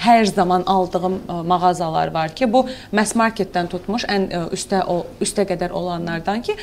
hər 0.02 0.24
zaman 0.24 0.62
aldığım 0.66 1.20
mağazalar 1.46 2.12
var 2.14 2.34
ki, 2.34 2.48
bu 2.52 2.64
mass 2.92 3.14
marketdən 3.18 3.70
tutmuş 3.70 4.06
ən 4.10 4.28
üstə 4.54 4.82
o 4.86 5.04
üstə 5.22 5.46
qədər 5.48 5.70
olanlardan 5.70 6.42
ki, 6.42 6.56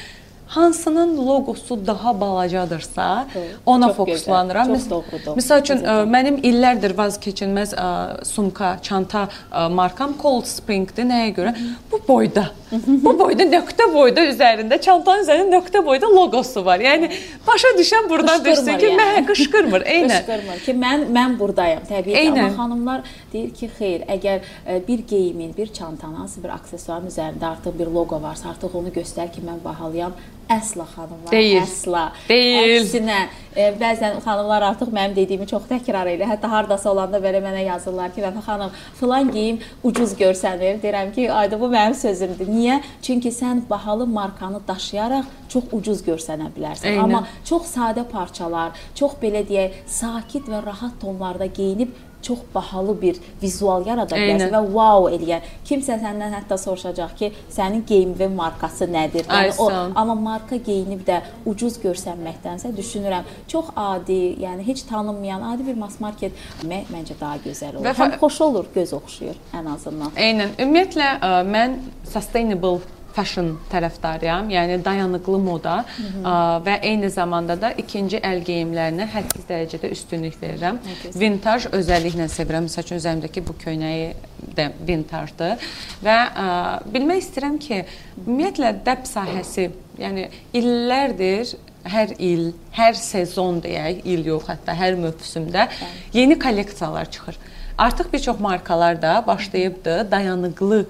hansının 0.50 1.18
loqosu 1.28 1.88
daha 1.88 2.20
balacadırsa, 2.22 3.28
ona 3.66 3.88
Çox 3.88 3.96
fokuslanıram. 3.96 4.68
gözəl, 4.68 4.74
çox 4.80 4.90
doğrudur. 4.90 5.36
Misal 5.36 5.62
üçün 5.62 5.78
ə, 5.78 5.84
Gözəl. 5.84 6.10
mənim 6.16 6.40
illərdir 6.50 6.96
vaz 6.98 7.20
keçilməz 7.22 7.76
ə, 7.78 7.90
sumka, 8.26 8.72
çanta 8.82 9.28
ə, 9.52 9.68
markam 9.70 10.16
Cold 10.22 10.50
Spring-dir. 10.50 11.06
Nəyə 11.10 11.36
görə? 11.38 11.54
Bu 11.92 12.00
boyda. 12.08 12.48
Bu 12.86 13.14
boyda 13.20 13.46
nöqtə 13.50 13.88
boyda 13.94 14.22
üzərində, 14.30 14.78
çantanın 14.82 15.24
üzərində 15.24 15.58
nöqtə 15.58 15.84
boyda 15.86 16.10
loqosu 16.14 16.66
var. 16.66 16.82
Yəni 16.82 17.12
başa 17.48 17.72
düşən 17.78 18.10
Qışqırmır 18.10 18.46
düşsün 18.46 18.78
ki, 18.78 18.86
yəni. 18.86 18.98
mən 19.02 19.28
qışqırmır. 19.30 19.86
Eynən. 19.96 20.16
Qışqırmır 20.18 20.66
ki, 20.66 20.76
mən 20.84 21.06
mən 21.18 21.38
burdayam. 21.40 21.86
Təbii 21.90 22.14
ki, 22.14 22.26
amma 22.34 22.50
xanımlar 22.58 23.02
deyir 23.34 23.54
ki, 23.58 23.70
xeyr, 23.78 24.08
əgər 24.18 24.40
bir 24.88 25.06
geyimin, 25.14 25.54
bir 25.58 25.74
çantanın, 25.74 26.16
hansı 26.26 26.44
bir 26.44 26.50
aksesuarın 26.58 27.10
üzərində 27.14 27.54
artıq 27.54 27.80
bir 27.80 27.88
loqo 27.94 28.22
varsa, 28.22 28.50
artıq 28.50 28.78
onu 28.82 28.94
göstər 28.98 29.32
ki, 29.34 29.42
mən 29.46 29.62
bahalıyam. 29.66 30.14
Əsla 30.50 30.86
xanımlar, 30.90 31.30
Deyil. 31.30 31.60
əsla. 31.62 32.04
Deyil. 32.26 32.80
Əksinə, 32.80 33.18
ə, 33.54 33.68
bəzən 33.78 34.16
xanımlar 34.26 34.64
artıq 34.72 34.90
mənim 34.96 35.14
dediyimi 35.14 35.46
çox 35.50 35.68
təkrar 35.70 36.10
edir. 36.10 36.26
Hətta 36.26 36.50
hardasa 36.50 36.90
olanda 36.90 37.20
belə 37.22 37.38
mənə 37.44 37.68
yazırlar 37.68 38.10
ki, 38.16 38.24
"Rəfa 38.26 38.42
xanım, 38.48 38.72
filan 39.00 39.30
geyim 39.32 39.60
ucuz 39.84 40.14
görsənir." 40.18 40.82
Deyirəm 40.82 41.14
ki, 41.14 41.32
ayda 41.32 41.60
bu 41.62 41.70
mənim 41.70 41.94
sözümdür. 41.94 42.48
Niyə? 42.48 42.82
Çünki 43.02 43.30
sən 43.30 43.62
bahalı 43.70 44.08
markanı 44.08 44.60
daşıyaraq 44.68 45.26
çox 45.50 45.64
ucuz 45.72 46.02
görsənə 46.02 46.50
bilərsən. 46.58 46.86
Eynən. 46.94 47.04
Amma 47.04 47.28
çox 47.46 47.64
sadə 47.76 48.04
parçalar, 48.04 48.72
çox 48.96 49.12
belə 49.22 49.46
deyək, 49.48 49.72
sakit 49.86 50.50
və 50.50 50.66
rahat 50.66 51.00
tonlarda 51.02 51.46
geyinib 51.46 51.90
çox 52.22 52.40
bahalı 52.56 53.02
bir 53.02 53.16
vizual 53.42 53.86
yarada 53.88 54.16
bilərsən 54.16 54.52
və 54.54 54.62
wow 54.68 55.08
eləyər. 55.16 55.42
Kimsə 55.66 55.96
səndən 56.02 56.34
hətta 56.36 56.58
soruşacaq 56.58 57.16
ki, 57.20 57.32
sənin 57.56 57.84
geyiminin 57.88 58.36
markası 58.36 58.88
nədir? 58.92 59.26
Ay, 59.30 59.48
Yəni 59.50 59.56
o 59.58 59.70
sağ 59.70 59.86
ol. 59.86 59.92
amma 59.96 60.16
marka 60.16 60.56
geyinib 60.56 61.06
də 61.08 61.22
ucuz 61.46 61.78
görsənməkdənsə 61.84 62.74
düşünürəm, 62.78 63.24
çox 63.48 63.66
adi, 63.76 64.20
yəni 64.44 64.68
heç 64.68 64.84
tanınmayan 64.90 65.42
adi 65.54 65.68
bir 65.68 65.76
mass 65.80 66.00
market 66.00 66.32
mə- 66.64 66.86
məncə 66.94 67.20
daha 67.20 67.38
gözəl 67.46 67.76
olur. 67.76 67.86
Və 67.86 67.94
Həm 68.00 68.18
xoş 68.20 68.42
olur, 68.42 68.66
göz 68.76 68.94
oxşuyur 68.94 69.36
ən 69.54 69.74
azından. 69.74 70.12
Eynən. 70.16 70.56
Ümumiyyətlə 70.60 71.10
ə, 71.20 71.34
mən 71.48 71.78
sustainable 72.14 72.80
fashion 73.20 73.54
tərəfdarıyam. 73.72 74.50
Yəni 74.54 74.80
dayanıqlı 74.86 75.40
moda 75.44 75.82
ə, 75.84 76.34
və 76.66 76.80
eyni 76.88 77.12
zamanda 77.12 77.58
da 77.60 77.74
ikinci 77.84 78.22
əl 78.24 78.44
geyimlərinə 78.48 79.10
hədsiz 79.14 79.48
dərəcədə 79.50 79.92
üstünlük 79.96 80.40
verirəm. 80.42 80.80
Vintaj 81.20 81.70
özəlliklə 81.76 82.30
sevirəm. 82.32 82.70
Məsəl 82.70 82.88
üçün 82.88 83.02
üzərimdəki 83.02 83.44
bu 83.48 83.56
köynəyi 83.60 84.14
də 84.56 84.70
vintajdır 84.88 85.70
və 86.06 86.18
ə, 86.28 86.52
bilmək 86.94 87.24
istəyirəm 87.26 87.58
ki, 87.64 87.82
ümumiyyətlə 88.24 88.76
dəb 88.88 89.04
sahəsi, 89.10 89.70
yəni 90.00 90.30
illərdir 90.56 91.58
hər 91.90 92.16
il, 92.20 92.52
hər 92.76 92.98
sezon 93.00 93.62
deyək, 93.64 94.04
il 94.08 94.26
yox, 94.28 94.48
hətta 94.52 94.76
hər 94.78 94.98
mövsümdə 95.00 95.68
yeni 96.16 96.40
kolleksiyalar 96.40 97.12
çıxır. 97.12 97.40
Artıq 97.80 98.12
bir 98.14 98.20
çox 98.20 98.40
markalar 98.44 99.02
da 99.02 99.24
başlayıbdı 99.28 100.12
dayanıqlı 100.12 100.86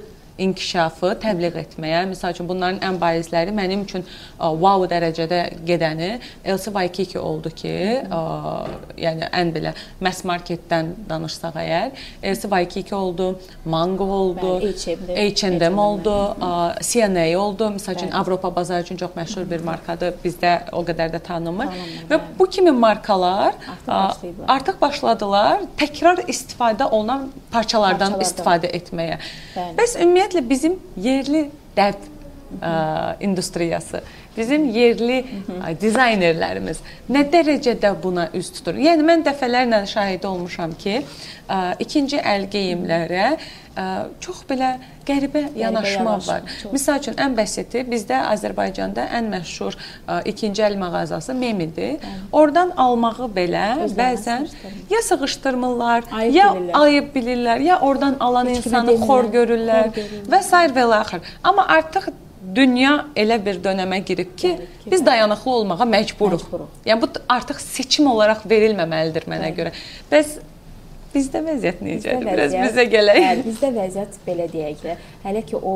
inkişafı 0.46 1.14
təbliğ 1.24 1.52
etməyə. 1.64 2.04
Məsəl 2.12 2.36
üçün 2.36 2.48
bunların 2.50 2.80
ən 2.86 3.00
barizləri 3.02 3.54
mənim 3.56 3.84
üçün 3.88 4.06
ə, 4.06 4.50
wow 4.50 4.86
dərəcədə 4.90 5.42
gedəni 5.68 6.12
Elsi 6.44 6.74
Waikiki 6.74 7.20
oldu 7.20 7.52
ki, 7.56 7.74
ə, 8.08 8.22
yəni 9.00 9.30
ən 9.42 9.54
belə 9.56 9.74
mass 10.04 10.24
marketdən 10.28 10.94
danışsaq 11.10 11.60
əgər, 11.64 11.92
Elsi 12.24 12.50
Waikiki 12.52 12.96
oldu, 12.96 13.32
Mango 13.66 14.08
oldu, 14.20 14.56
H&M, 14.70 15.80
oldu, 15.80 16.16
ə, 16.40 16.52
CNA 16.86 17.28
oldu. 17.40 17.72
Məsəl 17.76 18.00
üçün. 18.00 18.12
Avropa 18.20 18.56
bazarı 18.56 18.84
üçün 18.84 18.98
çox 18.98 19.12
məşhur 19.18 19.50
bir 19.50 19.64
markadır. 19.66 20.16
Bizdə 20.24 20.56
o 20.72 20.84
qədər 20.88 21.12
də 21.14 21.20
tanınmır. 21.24 21.74
Və 22.10 22.20
bu 22.40 22.48
kimi 22.50 22.72
markalar 22.72 23.58
ə, 23.88 24.00
artıq 24.48 24.80
başladılar 24.82 25.66
təkrar 25.80 26.24
istifadə 26.28 26.88
olunan 26.90 27.30
parçalardan 27.54 28.20
istifadə 28.24 28.72
etməyə. 28.80 29.20
Bəs 29.78 29.96
ümumiyyətlə 30.00 30.29
bizim 30.50 30.78
yerli 30.98 31.48
dəb 31.78 32.06
ə, 32.62 32.72
industriyası, 33.26 34.04
bizim 34.40 34.66
yerli 34.74 35.20
ə, 35.60 35.74
dizaynerlərimiz 35.82 36.82
nə 37.12 37.26
dərəcədə 37.34 37.94
buna 38.04 38.30
üz 38.40 38.52
tutur? 38.58 38.80
Yəni 38.80 39.06
mən 39.12 39.26
dəfələrlə 39.28 39.84
şahid 39.92 40.26
olmuşam 40.30 40.74
ki, 40.80 41.02
ə, 41.50 41.60
ikinci 41.84 42.18
əl 42.24 42.48
geyimlərə 42.54 43.26
ə, 43.36 43.86
çox 44.24 44.46
belə 44.50 44.78
qəribə 45.10 45.42
yanaşma 45.58 46.18
var. 46.28 46.44
Misal 46.72 47.00
üçün 47.02 47.16
ən 47.18 47.34
bəsiti 47.38 47.82
bizdə 47.90 48.20
Azərbaycanda 48.30 49.08
ən 49.18 49.30
məşhur 49.32 49.74
ə, 49.76 50.20
ikinci 50.30 50.62
əl 50.68 50.76
mağazası 50.82 51.34
Memidir. 51.34 51.98
Oradan 52.32 52.72
almağı 52.78 53.30
belə 53.34 53.64
Özlərinə 53.88 53.98
bəzən 53.98 54.46
sığışdırmır. 54.52 54.86
ya 54.94 55.02
sığışdırmırlar, 55.08 56.04
Ayıb 56.20 56.36
ya 56.38 56.48
bilirlər. 56.54 56.78
ayıb 56.84 57.10
bilirlər, 57.16 57.64
ya 57.66 57.80
oradan 57.82 58.18
alan 58.20 58.52
Heç 58.54 58.66
insanı 58.66 58.98
xor 59.02 59.32
görürlər 59.34 59.90
xor 59.90 59.98
görürlər. 59.98 60.30
və 60.36 60.42
sair 60.46 60.76
və 60.78 60.86
laxır. 60.94 61.22
Amma 61.44 61.66
artıq 61.80 62.12
dünya 62.56 62.94
elə 63.16 63.40
bir 63.46 63.60
dönəmə 63.64 64.02
girib 64.06 64.36
ki, 64.38 64.56
ki, 64.58 64.92
biz 64.92 65.02
bəli. 65.02 65.08
dayanıqlı 65.12 65.52
olmağa 65.52 65.88
məcburuq. 65.94 66.46
Məcburuq. 66.46 66.78
Yəni 66.90 67.02
bu 67.02 67.10
artıq 67.36 67.62
seçim 67.64 68.08
olaraq 68.12 68.46
verilməməlidir 68.50 69.28
mənə 69.30 69.52
görə. 69.58 69.74
Bəs 70.12 70.38
bizdə 71.14 71.42
vəziyyət 71.46 71.80
necədir? 71.86 72.26
Biraz 72.28 72.54
bizə 72.54 72.86
gələk. 72.92 73.20
Bəli, 73.26 73.46
bizdə 73.48 73.70
vəziyyət 73.76 74.18
belə 74.26 74.46
deyək 74.52 74.84
də, 74.84 74.96
hələ 75.24 75.42
ki 75.50 75.58
o 75.58 75.74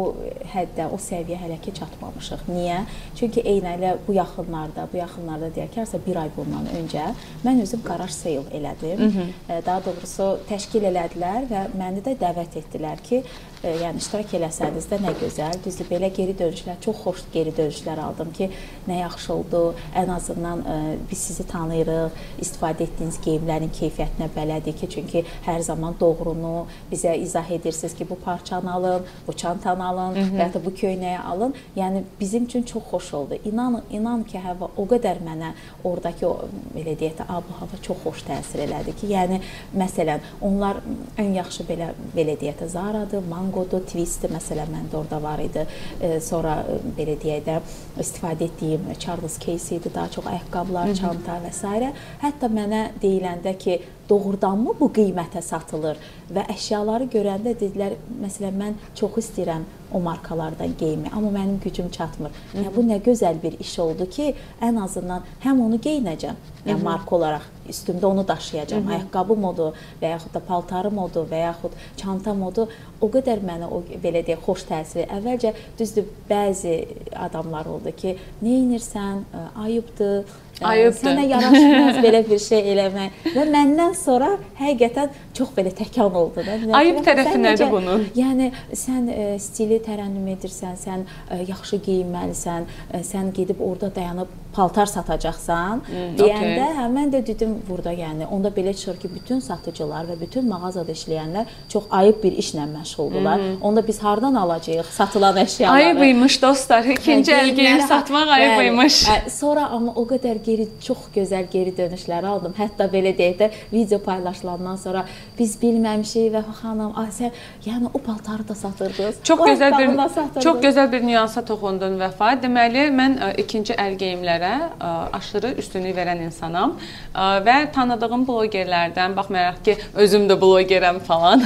həddə, 0.54 0.88
o 0.94 1.00
səviyyə 1.02 1.40
hələ 1.42 1.58
ki 1.64 1.74
çatmamışıq. 1.80 2.44
Niyə? 2.54 2.82
Çünki 3.18 3.42
eynələ 3.54 3.96
bu 4.08 4.16
yaxınlarda, 4.18 4.88
bu 4.94 5.00
yaxınlarda 5.02 5.50
deyək 5.56 5.74
ki, 5.74 5.80
harsa 5.84 6.00
1 6.06 6.20
ay 6.24 6.30
bundan 6.38 6.68
öncə 6.80 7.08
mən 7.46 7.64
özüm 7.66 7.82
qaraj 7.88 8.14
sale 8.16 8.46
elədim. 8.60 9.02
E, 9.50 9.62
Daha 9.66 9.82
doğrusu 9.86 10.30
təşkil 10.50 10.86
elədilər 10.92 11.50
və 11.50 11.66
məni 11.80 12.04
də 12.06 12.16
dəvət 12.22 12.60
etdilər 12.62 13.02
ki, 13.04 13.24
e, 13.64 13.74
yəni 13.84 14.02
iştirak 14.04 14.36
eləsəniz 14.40 14.88
də 14.92 15.02
nə 15.04 15.16
gözəl. 15.22 15.58
Düzdür, 15.66 15.90
belə 15.90 16.12
geri 16.14 16.36
dönüşlər, 16.40 16.80
çox 16.86 17.02
xoş 17.04 17.26
geri 17.34 17.54
dönüşlər 17.58 18.02
aldım 18.06 18.32
ki, 18.38 18.50
nə 18.88 19.00
yaxşı 19.02 19.34
oldu. 19.34 19.64
Ən 19.96 20.14
azından 20.14 20.62
e, 20.62 20.78
biz 21.12 21.26
sizi 21.30 21.48
tanıyırıq, 21.48 22.22
istifadə 22.44 22.88
etdiyiniz 22.88 23.20
geyimlərin 23.26 23.72
keyfiyyətinə 23.80 24.30
bələdik 24.36 24.80
ki, 24.82 24.90
çünki 24.98 25.23
hər 25.46 25.62
zaman 25.62 25.96
doğrunu 26.00 26.66
bizə 26.92 27.16
izah 27.18 27.52
edirsiniz 27.52 27.96
ki, 27.96 28.10
bu 28.10 28.16
parçanı 28.16 28.74
alın, 28.74 29.06
bu 29.28 29.34
çantanı 29.34 29.88
alın 29.88 30.16
və 30.16 30.40
ya 30.40 30.50
da 30.54 30.62
bu 30.66 30.72
köynəyi 30.72 31.20
alın. 31.20 31.54
Yəni 31.78 32.04
bizim 32.20 32.44
üçün 32.44 32.64
çox 32.64 32.84
xoş 32.92 33.14
oldu. 33.14 33.38
İnan, 33.46 33.82
inan 33.92 34.24
ki, 34.24 34.40
hava 34.40 34.70
o 34.78 34.86
qədər 34.86 35.22
mənə 35.26 35.54
oradakı 35.84 36.28
o 36.28 36.50
belə 36.76 36.96
deyək 37.00 37.18
də 37.20 37.28
ab 37.30 37.50
hava 37.60 37.80
çox 37.82 37.98
xoş 38.06 38.26
təsir 38.30 38.66
elədi 38.68 38.96
ki, 39.00 39.12
yəni 39.14 39.40
məsələn, 39.78 40.24
onlar 40.42 40.82
ən 41.18 41.34
yaxşı 41.40 41.68
belə 41.70 41.92
belə 42.16 42.38
deyək 42.40 42.62
də 42.62 42.68
Zara-dır, 42.74 43.24
Mango-dur, 43.30 43.84
Twist-dir 43.90 44.34
məsələn 44.34 44.72
məndə 44.74 45.00
orada 45.02 45.22
var 45.24 45.40
idi. 45.44 45.66
E, 46.02 46.20
sonra 46.22 46.60
e, 46.70 46.80
belə 46.98 47.18
deyək 47.22 47.46
də 47.48 47.60
istifadə 48.00 48.50
etdiyim 48.50 48.88
Charles 49.00 49.40
Case 49.40 49.76
idi, 49.76 49.92
daha 49.96 50.10
çox 50.10 50.28
ayaqqabılar, 50.28 50.94
çanta 51.00 51.40
və 51.44 51.54
s. 51.54 51.92
Hətta 52.24 52.50
mənə 52.52 52.86
deyiləndə 53.02 53.58
ki, 53.60 53.80
doğrudanmı 54.14 54.76
bu 54.80 54.90
qiymətə 54.94 55.42
satılır 55.42 56.02
və 56.34 56.46
əşyaları 56.54 57.10
görəndə 57.14 57.56
dedilər, 57.58 57.98
məsələn 58.22 58.60
mən 58.60 58.76
çox 58.98 59.18
istəyirəm 59.24 59.66
o 59.94 60.00
markalardan 60.02 60.74
geyimi, 60.80 61.10
amma 61.14 61.30
mənim 61.34 61.60
gücüm 61.64 61.90
çatmır. 61.94 62.34
Yəni 62.56 62.72
bu 62.76 62.82
nə 62.88 62.98
gözəl 63.06 63.38
bir 63.42 63.60
iş 63.62 63.74
oldu 63.84 64.08
ki, 64.10 64.32
ən 64.62 64.80
azından 64.82 65.26
həm 65.44 65.62
onu 65.66 65.78
geyinəcəm, 65.86 66.40
yəni 66.66 66.82
marka 66.84 67.16
olaraq 67.16 67.46
üstümdə 67.70 68.06
onu 68.06 68.26
daşıyacağam. 68.28 68.88
Ayaqqabı 68.90 69.38
modu 69.40 69.70
və 70.02 70.14
yaxud 70.16 70.34
da 70.34 70.42
paltarı 70.48 70.92
modu 70.92 71.28
və 71.30 71.44
yaxud 71.44 71.78
çanta 72.02 72.34
modu 72.34 72.66
o 73.02 73.10
qədər 73.14 73.44
mənə 73.46 73.70
o 73.70 73.84
belə 74.04 74.24
deyək 74.26 74.42
xoş 74.48 74.66
təsir. 74.72 75.06
Əvvəlcə 75.20 75.54
düzdür, 75.80 76.10
bəzi 76.30 76.80
adamlar 77.28 77.70
oldu 77.70 77.94
ki, 77.96 78.18
nə 78.42 78.58
edirsən, 78.64 79.24
ayıbdır, 79.68 80.26
Ayıbdır. 80.62 81.00
Sənə 81.02 81.24
yaraşmaz 81.28 81.98
belə 82.06 82.20
bir 82.30 82.40
şey 82.40 82.60
eləmək. 82.74 83.16
Və 83.34 83.46
məndən 83.50 83.96
sonra 83.98 84.30
həqiqətən 84.60 85.10
çox 85.34 85.50
belə 85.58 85.72
təkan 85.76 86.14
oldu 86.14 86.44
da. 86.46 86.60
Ayıb 86.78 87.00
tərəfi 87.06 87.40
nədir 87.42 87.72
bunun? 87.72 88.06
Yəni 88.16 88.52
sən 88.78 89.10
ə, 89.10 89.26
stili 89.42 89.80
tərənnüm 89.84 90.28
edirsən, 90.36 90.78
sən 90.78 91.04
ə, 91.34 91.42
yaxşı 91.50 91.82
geyinməlisən, 91.88 92.68
ə, 92.94 93.02
sən 93.08 93.32
gedib 93.34 93.60
orada 93.66 93.90
dayanıb 93.96 94.30
paltar 94.54 94.86
satacaqsan 94.86 95.82
Hmm, 95.88 96.12
deyəndə 96.20 96.62
okey. 96.62 96.76
hə 96.78 96.84
mən 96.94 97.10
də 97.16 97.24
dedim 97.26 97.56
burada 97.70 97.90
yəni 97.98 98.28
onda 98.30 98.52
belə 98.54 98.74
çıxır 98.78 99.00
ki, 99.02 99.10
bütün 99.16 99.40
satıcılar 99.42 100.06
və 100.12 100.20
bütün 100.22 100.46
mağazada 100.50 100.92
işləyənlər 100.94 101.50
çox 101.74 101.88
ayıb 101.92 102.20
bir 102.24 102.38
işlə 102.38 102.68
məşğuldurlar. 102.76 103.42
Onda 103.62 103.82
biz 103.88 104.00
hardan 104.04 104.36
alacağıq 104.36 104.86
satılan 104.94 105.38
əşyaları? 105.42 105.94
Hmm. 105.94 105.98
Ayıb 105.98 106.16
imiş 106.16 106.42
dostlar. 106.42 106.84
İkinci 106.86 107.32
Hə, 107.32 107.42
əl 107.42 107.50
geyim 107.58 107.82
satmaq 107.82 108.30
ayıb 108.38 108.66
imiş. 108.68 109.00
Sonra 109.34 109.66
amma 109.74 109.92
o 109.96 110.06
qədər 110.06 110.44
geri 110.54 110.68
çox 110.86 111.08
gözəl 111.16 111.48
geri 111.52 111.74
dönüşlər 111.78 112.26
aldım. 112.28 112.54
Hətta 112.58 112.88
belə 112.92 113.14
deyək 113.18 113.38
də 113.40 113.50
video 113.72 114.00
paylaşılandan 114.04 114.78
sonra 114.78 115.06
biz 115.38 115.56
bilməmişik 115.62 116.30
və 116.34 116.44
xanım, 116.62 116.94
ay 117.00 117.10
sən 117.16 117.32
yəni 117.66 117.90
o 117.94 118.00
paltarı 118.00 118.48
da 118.48 118.56
satırdınız. 118.56 119.22
Çox 119.24 119.40
o 119.40 119.48
gözəl 119.48 119.78
bir 119.78 119.88
satırdınız. 119.98 120.44
çox 120.44 120.62
gözəl 120.66 120.92
bir 120.92 121.06
nüansa 121.08 121.46
toxundun 121.46 121.98
Vəfa. 122.02 122.34
Deməli, 122.44 122.86
mən 122.94 123.18
ə, 123.18 123.32
ikinci 123.44 123.74
əl 123.74 123.98
geyimlərə 124.02 124.54
ə, 124.78 124.92
aşırı 125.20 125.56
üstünlük 125.64 125.98
verən 125.98 126.24
insanam 126.28 126.78
Ə, 127.14 127.26
və 127.46 127.56
tanıdığım 127.74 128.26
blogerlərdən, 128.28 129.16
baxmayaraq 129.18 129.60
ki, 129.66 129.78
özüm 130.06 130.28
də 130.30 130.38
blogerəm 130.42 131.00
falan. 131.08 131.44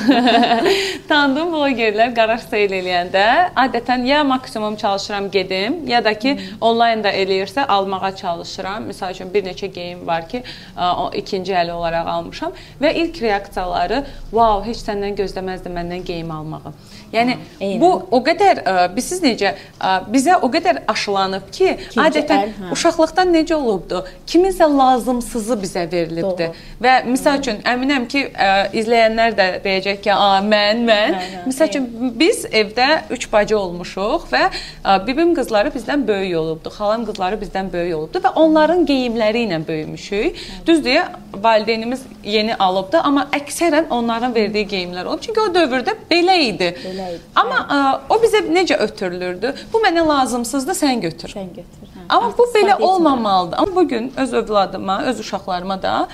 Tanıdığım 1.09 1.53
blogerlər 1.55 2.13
qaraj 2.15 2.47
seyl 2.49 2.75
eləyəndə 2.79 3.25
adətən 3.65 4.05
ya 4.07 4.23
maksimum 4.23 4.75
çalışıram 4.75 5.31
gedim, 5.31 5.81
ya 5.87 6.03
da 6.03 6.13
ki, 6.13 6.37
onlayn 6.61 7.03
da 7.03 7.11
eləyirsə 7.11 7.65
almağa 7.67 8.15
çalışıram. 8.15 8.86
Məsəl 8.87 9.15
üçün 9.15 9.33
bir 9.33 9.43
neçə 9.45 9.71
geyim 9.73 10.05
var 10.07 10.27
ki, 10.29 10.43
o 10.77 11.09
ikinci 11.21 11.53
əli 11.53 11.73
olaraq 11.75 12.07
almışam 12.13 12.55
və 12.81 12.93
ilk 13.03 13.21
reaksiyaları, 13.21 14.03
"Vau, 14.31 14.63
heç 14.63 14.83
səndən 14.87 15.17
gözləməzdim 15.19 15.75
məndən 15.79 16.03
geyim 16.03 16.31
almağı." 16.31 16.73
Yəni 17.13 17.37
eynən. 17.61 17.79
bu 17.81 17.89
o 18.11 18.19
qədər 18.25 18.59
ə, 18.67 18.73
bilirsiniz 18.91 19.21
necə 19.23 19.53
ə, 19.79 19.91
bizə 20.11 20.35
o 20.43 20.49
qədər 20.51 20.81
aşılanıb 20.91 21.45
ki, 21.55 21.67
İkinci 21.87 22.01
adətən 22.03 22.41
əl, 22.43 22.49
hə. 22.57 22.71
uşaqlıqdan 22.75 23.31
necə 23.31 23.55
olubdu? 23.55 24.01
Kiminsə 24.27 24.67
lazımsızı 24.77 25.57
bizə 25.61 25.85
verilibdi. 25.91 26.49
Doğru. 26.49 26.65
Və 26.83 26.95
misal 27.07 27.39
üçün 27.39 27.61
əminəm 27.63 28.07
ki, 28.11 28.25
ə, 28.33 28.49
izləyənlər 28.81 29.37
də 29.37 29.47
deyəcək 29.63 30.01
ki, 30.03 30.11
"A, 30.13 30.41
mən, 30.43 30.83
mən." 30.89 31.15
Hə, 31.15 31.23
hə, 31.37 31.45
Misal 31.47 31.71
üçün 31.71 31.87
biz 32.19 32.43
evdə 32.51 32.87
3 33.09 33.29
bacı 33.31 33.57
olmuşuq 33.59 34.27
və 34.33 34.43
ə, 34.83 34.97
bibim 35.07 35.31
qızları 35.37 35.71
bizdən 35.75 36.03
böyük 36.07 36.37
olubdu, 36.41 36.69
xalam 36.77 37.05
qızları 37.07 37.39
bizdən 37.39 37.71
böyük 37.73 37.95
olubdu 37.97 38.19
və 38.25 38.33
onların 38.35 38.85
geyimləri 38.85 39.45
ilə 39.47 39.61
böyümüşük. 39.67 40.35
Düzdür, 40.67 41.01
valideynimiz 41.43 42.01
yeni 42.23 42.55
alıbdı, 42.55 42.99
amma 42.99 43.27
əksərən 43.31 43.89
onların 43.89 44.35
verdiyi 44.35 44.67
geyimlər 44.67 45.05
olub. 45.05 45.21
Çünki 45.21 45.39
o 45.41 45.47
dövrdə 45.53 45.93
belə 46.11 46.37
idi. 46.41 46.73
Belə 46.83 46.96
idi, 46.97 47.21
Amma 47.35 47.59
ə, 47.59 47.77
o 48.09 48.17
bizə 48.23 48.41
necə 48.47 48.77
ötürülürdü? 48.87 49.53
Bu 49.73 49.81
mənə 49.83 50.07
lazımsızdır, 50.07 50.79
sən 50.81 51.01
götür. 51.01 51.33
sən 51.37 51.53
götür. 51.55 51.93
Hə. 51.93 52.07
Amma 52.09 52.33
bu 52.37 52.49
belə 52.55 52.79
olmamalıdır. 52.81 53.57
Amma 53.57 53.75
bu 53.75 53.87
gün 53.87 54.13
öz 54.17 54.33
övladıma, 54.33 55.03
öz 55.03 55.19
uşaqlarıma 55.19 55.81
da 55.81 56.07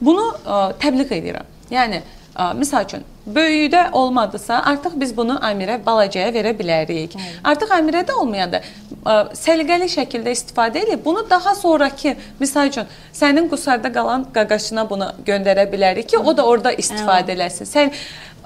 bunu 0.00 0.30
ə, 0.46 0.72
təbliğ 0.82 1.12
edirəm. 1.20 1.52
Yəni 1.70 2.02
ə, 2.36 2.54
misal 2.58 2.84
üçün 2.84 3.04
böyüyüdə 3.26 3.90
olmadısa, 3.92 4.62
artıq 4.64 4.92
biz 5.00 5.16
bunu 5.16 5.38
Amirə 5.42 5.80
balacaya 5.86 6.28
verə 6.30 6.52
bilərik. 6.58 7.16
Artıq 7.44 7.72
Amirədə 7.74 8.14
olmayanda 8.14 8.60
ə, 8.60 9.16
səliqəli 9.34 9.88
şəkildə 9.90 10.34
istifadə 10.36 10.84
edib 10.84 11.02
bunu 11.04 11.24
daha 11.30 11.54
sonrakı 11.54 12.14
misal 12.40 12.70
üçün 12.70 12.86
sənin 13.12 13.48
qusarda 13.50 13.90
qalan 13.92 14.28
qaqaşına 14.36 14.86
bunu 14.90 15.10
göndərə 15.26 15.66
bilərik 15.72 16.06
ki, 16.12 16.18
o 16.18 16.36
da 16.36 16.46
orada 16.46 16.72
istifadə 16.72 17.34
eləsin. 17.34 17.66
Sən 17.66 17.90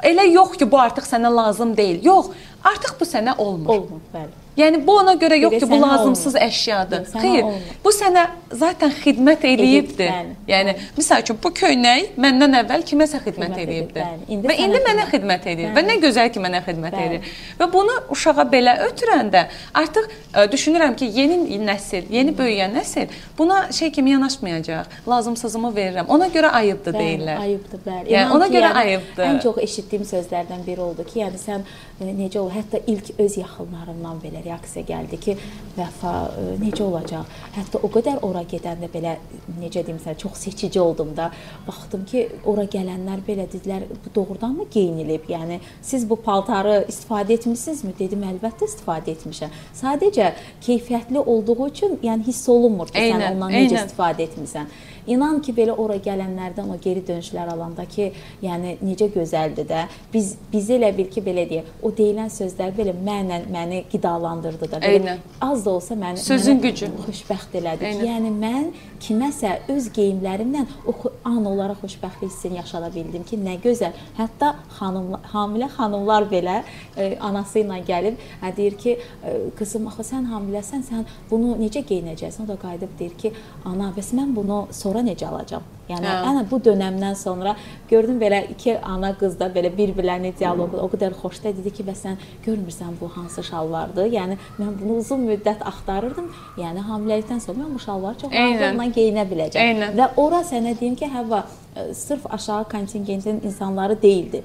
elə 0.03 0.27
yox 0.31 0.57
ki, 0.61 0.69
bu 0.71 0.79
artıq 0.81 1.07
sənə 1.09 1.31
lazım 1.35 1.75
deyil. 1.77 2.01
Yox, 2.05 2.31
artıq 2.65 2.97
bu 3.01 3.09
sənə 3.09 3.37
olmur. 3.39 3.75
Olmur, 3.75 4.05
bəli. 4.15 4.40
Yəni 4.59 4.81
bu 4.87 4.93
ona 4.99 5.13
görə 5.15 5.37
yox 5.41 5.53
Bir 5.53 5.61
də 5.61 5.65
ki, 5.67 5.71
bu 5.71 5.81
lazımsız 5.83 6.35
olmur. 6.35 6.47
əşyadır. 6.47 7.05
Sənə 7.13 7.21
Xeyr, 7.23 7.43
olmur. 7.45 7.61
bu 7.85 7.91
sənə 7.95 8.25
zaten 8.53 8.91
xidmət 8.91 9.45
eləyibdi. 9.47 10.07
bəli. 10.11 10.35
Yəni 10.49 10.75
misal 10.97 11.23
üçün 11.23 11.39
bu 11.45 11.49
köynək 11.55 12.17
məndən 12.19 12.57
əvvəl 12.61 12.83
kiməsə 12.91 13.21
xidmət 13.25 13.55
Xidmət 13.55 13.63
eləyibdi. 13.65 13.95
edib, 13.95 14.03
bəli. 14.03 14.27
İndi 14.35 14.49
Və 14.51 14.57
indi 14.65 14.81
mənə 14.89 15.05
xidmət-. 15.13 15.47
Bəli. 15.47 15.69
Və 15.77 15.85
nə 15.87 15.97
gözəl 16.03 16.29
ki, 16.35 16.41
mənə 16.45 16.61
xidmət 16.67 16.97
Bəli. 16.99 17.21
edir. 17.21 17.31
Və 17.61 17.69
bunu 17.73 17.95
uşağa 18.11 18.45
belə 18.53 18.75
ötürəndə 18.89 19.45
artıq 19.75 20.11
ə, 20.35 20.47
düşünürəm 20.53 20.97
ki, 20.97 21.09
yeni 21.15 21.59
nəsil, 21.71 22.11
yeni 22.11 22.35
böyüyən 22.37 22.75
nəsil 22.77 23.07
buna 23.39 23.73
şey 23.73 23.93
kimi 23.93 24.11
yanaşmayacaq. 24.11 24.85
Lazımsızımı 25.09 25.71
verirəm. 25.77 26.07
Ona 26.09 26.27
görə 26.27 26.51
ayıbdır 26.51 26.95
Bəli, 26.95 27.03
deyirlər. 27.03 27.39
Ayıbdır, 27.41 27.79
bəli. 27.87 28.07
Yəni, 28.13 28.27
İnan 28.27 28.37
ona 28.37 28.47
görə 28.47 28.73
ayıbdır. 28.75 29.25
Ən 29.25 29.43
çox 29.43 29.59
eşitdiyim 29.59 30.05
sözlərdən 30.05 30.67
biri 30.67 30.81
oldu 30.81 31.05
ki, 31.07 31.21
yəni 31.21 31.39
sən 31.47 31.61
e, 32.01 32.05
necə 32.05 32.39
ol, 32.39 32.51
hətta 32.51 32.83
ilk 32.87 33.15
öz 33.19 33.37
yaxınlarımdan 33.37 34.21
belə 34.25 34.40
reaksiya 34.45 34.85
gəldi 34.89 35.19
ki, 35.21 35.35
vəfa 35.77 36.13
e, 36.41 36.45
necə 36.63 36.83
olacaq? 36.85 37.35
Hətta 37.57 37.81
o 37.83 37.91
qədər 37.93 38.21
ora 38.27 38.43
gedəndə 38.49 38.91
belə 38.93 39.17
necə 39.61 39.85
deyim 39.87 39.99
sənə 40.03 40.17
çox 40.21 40.45
seçici 40.47 40.81
oldum 40.81 41.15
da. 41.17 41.31
Baxdım 41.67 42.05
ki, 42.11 42.27
ora 42.51 42.65
gələnlər 42.71 43.25
belə 43.27 43.47
dedilər, 43.53 43.87
bu 43.91 44.15
doğrudanmı 44.15 44.69
geyinilib? 44.73 45.29
Yəni 45.31 45.61
siz 45.83 46.07
bu 46.11 46.17
paltarı 46.17 46.85
istifadə 46.91 47.37
etmisinizmi? 47.39 47.95
Dedim, 47.99 48.25
əlbəttə 48.35 48.69
istifadə 48.71 49.15
etmişəm. 49.17 49.57
Sadəcə 49.81 50.33
keyfiyyətli 50.67 51.19
olduğu 51.25 51.59
üçün, 51.69 51.99
yəni 52.03 52.27
hiss 52.31 52.49
olunmur 52.49 52.93
ki, 52.93 52.99
sən 52.99 53.19
Eynən, 53.21 53.37
ondan 53.37 53.55
necə 53.55 53.75
eynən. 53.75 53.87
istifadə 53.91 54.27
etmisən. 54.29 54.73
İnan 55.07 55.41
ki, 55.43 55.53
belə 55.57 55.75
ora 55.77 55.97
gələnlərdən 55.97 56.69
o 56.71 56.77
geri 56.83 57.03
dönüşlər 57.07 57.53
alanda 57.55 57.85
ki, 57.89 58.11
yəni 58.43 58.77
necə 58.85 59.11
gözəldir 59.15 59.67
də. 59.69 59.85
Biz 60.13 60.35
bizi 60.53 60.77
elə 60.79 60.93
bil 60.97 61.09
ki, 61.11 61.23
belə 61.25 61.47
deyək, 61.51 61.71
o 61.83 61.91
deyilən 61.97 62.31
sözlər 62.33 62.75
belə 62.77 62.95
mənlə 62.97 63.41
məni 63.51 63.85
qidalandırdı 63.93 64.71
da. 64.71 64.81
Belə 64.83 65.01
Eynən. 65.01 65.19
az 65.41 65.65
da 65.65 65.71
olsa 65.71 65.95
məni 65.95 66.17
Sözün 66.23 66.59
mənə 66.59 66.63
gücü. 66.63 66.91
xoşbəxt 67.07 67.57
elədi. 67.61 67.85
Eynən. 67.91 68.05
Yəni 68.07 68.33
mən 68.41 68.71
kiməsə 69.01 69.57
öz 69.73 69.89
geyimlərimlə 69.97 70.67
o 70.87 70.95
an 71.25 71.45
olaraq 71.47 71.81
xoşbəxtlik 71.85 72.31
hissini 72.31 72.57
yaşada 72.61 72.91
bildim 72.95 73.25
ki, 73.25 73.37
nə 73.41 73.57
gözəl. 73.65 73.93
Hətta 74.19 74.55
xanımlar, 74.79 75.21
hamilə 75.33 75.69
xanımlar 75.77 76.29
belə 76.31 76.63
e, 76.97 77.17
anası 77.21 77.63
ilə 77.65 77.81
gəlib 77.87 78.21
hə, 78.43 78.53
deyir 78.57 78.77
ki, 78.79 78.97
e, 79.25 79.35
qızım 79.59 79.89
axı 79.91 80.05
sən 80.13 80.29
hamiləsən, 80.33 80.85
sən 80.89 81.05
bunu 81.31 81.57
necə 81.61 81.83
geyinəcəksən? 81.87 82.45
O 82.45 82.49
da 82.49 82.57
qayıdıb 82.61 82.93
deyir 82.99 83.17
ki, 83.19 83.33
ana, 83.65 83.93
bəs 83.97 84.13
mən 84.17 84.35
bunu 84.37 84.67
sonra 84.91 85.05
necə 85.07 85.29
alacağam? 85.31 85.63
Yəni 85.91 86.07
Hə. 86.07 86.17
ana 86.29 86.43
bu 86.51 86.59
dönəmdən 86.63 87.17
sonra 87.19 87.55
gördüm 87.91 88.21
belə 88.21 88.43
iki 88.53 88.77
ana 88.79 89.11
qız 89.19 89.39
da 89.41 89.49
belə 89.55 89.71
bir-birlərini 89.75 90.33
dialoqu 90.39 90.79
o 90.79 90.87
qədər 90.93 91.17
xoşda 91.19 91.55
dedi 91.57 91.73
ki, 91.75 91.87
bəs 91.89 92.05
sən 92.05 92.21
görmürsən 92.47 92.95
bu 93.01 93.09
hansı 93.17 93.43
şalvardır? 93.47 94.07
Yəni 94.15 94.39
mən 94.59 94.77
bunu 94.83 95.01
uzun 95.03 95.27
müddət 95.31 95.65
axtarırdım. 95.73 96.31
Yəni 96.61 96.87
hamiləlikdən 96.91 97.43
sonra 97.47 97.65
mən 97.65 97.75
bu 97.75 97.83
şalvarı 97.87 98.23
çox 98.23 98.33
rahatlıqla 98.37 98.89
geyinə 99.01 99.27
biləcəm. 99.33 99.67
Eynən. 99.67 99.99
Və 99.99 100.09
ora 100.23 100.45
sənə 100.47 100.77
deyim 100.81 100.97
ki, 101.01 101.11
həvva 101.11 101.43
ə, 101.43 101.91
sırf 101.95 102.31
aşağı 102.39 102.69
kontingentin 102.71 103.43
insanları 103.45 103.99
deyildi. 104.03 104.45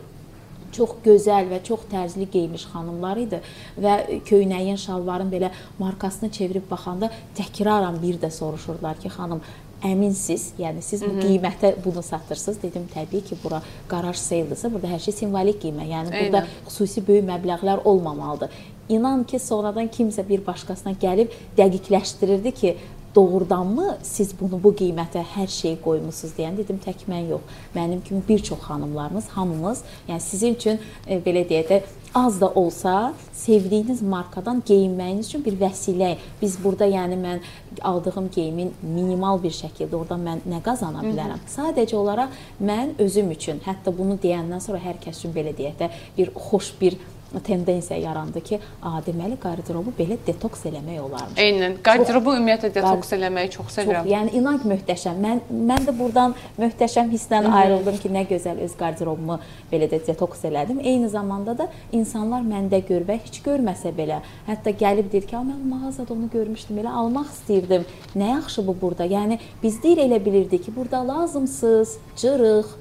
Çox 0.75 0.97
gözəl 1.05 1.45
və 1.53 1.62
çox 1.63 1.86
tərzli 1.91 2.25
geyinmiş 2.31 2.65
xanımlar 2.73 3.21
idi 3.21 3.38
və 3.79 3.93
köynəyin, 4.27 4.75
şalvarın 4.81 5.29
belə 5.31 5.53
markasını 5.79 6.27
çevirib 6.36 6.65
baxanda 6.71 7.08
təkraran 7.38 8.01
bir 8.01 8.17
də 8.19 8.31
soruşurdular 8.31 8.99
ki, 8.99 9.13
xanım 9.13 9.39
əminsiz, 9.84 10.52
yəni 10.60 10.82
siz 10.82 11.04
bu 11.04 11.12
qiymətə 11.20 11.74
bunu 11.84 12.04
satırsınız. 12.04 12.62
Dedim 12.64 12.88
təbii 12.94 13.24
ki, 13.26 13.38
bura 13.44 13.62
qaraj 13.92 14.18
seyldırsa, 14.22 14.72
burada 14.74 14.92
hər 14.94 15.04
şey 15.04 15.14
simvolik 15.22 15.62
qiymət. 15.64 15.90
Yəni 15.92 16.14
burada 16.14 16.44
Eynən. 16.46 16.64
xüsusi 16.70 17.04
böyük 17.08 17.28
məbləğlər 17.30 17.84
olmamalıdır. 17.84 18.50
İnan 18.90 19.24
ki, 19.24 19.40
sonradan 19.40 19.88
kimsə 19.90 20.28
bir 20.30 20.46
başqasına 20.46 20.94
gəlib 21.02 21.34
dəqiqləşdirirdi 21.58 22.52
ki, 22.52 22.76
doğrudanmı 23.15 23.97
siz 24.04 24.34
bunu 24.39 24.60
bu 24.63 24.73
qiymətə 24.75 25.23
hər 25.36 25.47
şey 25.51 25.78
qoymusunuz 25.84 26.34
deyən 26.38 26.58
dedim 26.58 26.80
tək 26.84 27.06
mən 27.10 27.30
yox. 27.30 27.54
Mənim 27.75 28.01
kimi 28.04 28.23
bir 28.28 28.39
çox 28.43 28.60
xanımlarımız, 28.67 29.28
hamımız, 29.28 29.84
yəni 30.08 30.19
sizin 30.19 30.56
üçün 30.56 30.80
e, 31.08 31.19
belə 31.19 31.45
deyək 31.49 31.69
də 31.69 31.82
az 32.15 32.41
da 32.41 32.49
olsa 32.49 33.13
sevdiyiniz 33.34 34.01
markadan 34.01 34.63
geyinməyiniz 34.67 35.28
üçün 35.28 35.45
bir 35.45 35.58
vəsilə. 35.60 36.15
Biz 36.41 36.58
burada 36.63 36.88
yəni 36.88 37.17
mən 37.19 37.39
aldığım 37.82 38.30
geyimin 38.36 38.73
minimal 38.82 39.41
bir 39.43 39.51
şəkildə 39.51 39.95
oradan 39.95 40.23
mən 40.23 40.43
nə 40.47 40.62
qazana 40.63 41.04
bilərəm? 41.04 41.43
Sadəcə 41.51 41.95
olaraq 41.95 42.36
mən 42.63 42.95
özüm 42.99 43.32
üçün, 43.36 43.60
hətta 43.65 43.91
bunu 43.97 44.19
deyəndən 44.23 44.63
sonra 44.63 44.80
hər 44.80 44.99
kəs 45.04 45.19
üçün 45.23 45.36
belə 45.36 45.56
deyək 45.58 45.80
də 45.80 45.91
bir 46.17 46.32
xoş 46.47 46.73
bir 46.82 46.97
tendensiya 47.44 48.00
yarandı 48.00 48.42
ki, 48.44 48.60
a, 48.82 49.00
deməli 49.06 49.38
qardirobu 49.42 49.94
belə 49.98 50.18
detoks 50.28 50.66
eləmək 50.70 51.00
olarmış. 51.02 51.40
Eynən. 51.42 51.78
Qardirobu 51.86 52.36
ümumiyyətlə 52.38 52.72
detoks 52.76 53.14
eləməyi 53.18 53.52
çox 53.56 53.74
sevirəm. 53.80 54.06
Çox, 54.06 54.12
yəni 54.14 54.34
inan 54.40 54.60
ki, 54.62 54.70
möhtəşəm. 54.72 55.20
Mən 55.26 55.42
mən 55.72 55.88
də 55.88 55.96
burdan 55.98 56.36
möhtəşəm 56.60 57.12
hisslə 57.14 57.42
ayrıldım 57.60 58.00
ki, 58.04 58.12
nə 58.16 58.26
gözəl 58.30 58.62
öz 58.66 58.78
qardirobumu 58.80 59.40
belə 59.72 59.90
də 59.92 60.00
detoks 60.08 60.46
elədim. 60.48 60.80
Eyni 60.84 61.10
zamanda 61.10 61.58
da 61.58 61.70
insanlar 61.92 62.46
məndə 62.46 62.82
gör 62.88 63.06
və 63.08 63.20
heç 63.26 63.42
görməsə 63.46 63.94
belə, 63.98 64.22
hətta 64.48 64.76
gəlib 64.78 65.12
deyir 65.12 65.28
ki, 65.28 65.36
mən 65.36 65.68
mağazada 65.74 66.14
onu 66.14 66.30
görmüşdüm, 66.34 66.80
elə 66.84 66.96
almaq 67.02 67.30
istəyirdim. 67.34 67.86
Nə 68.16 68.32
yaxşı 68.36 68.66
bu 68.68 68.78
burada. 68.82 69.06
Yəni 69.06 69.40
biz 69.64 69.82
deyir 69.84 70.06
elə 70.08 70.22
bilirdik 70.26 70.66
ki, 70.66 70.76
burada 70.76 71.04
lazımsız, 71.08 71.98
cırıq, 72.22 72.74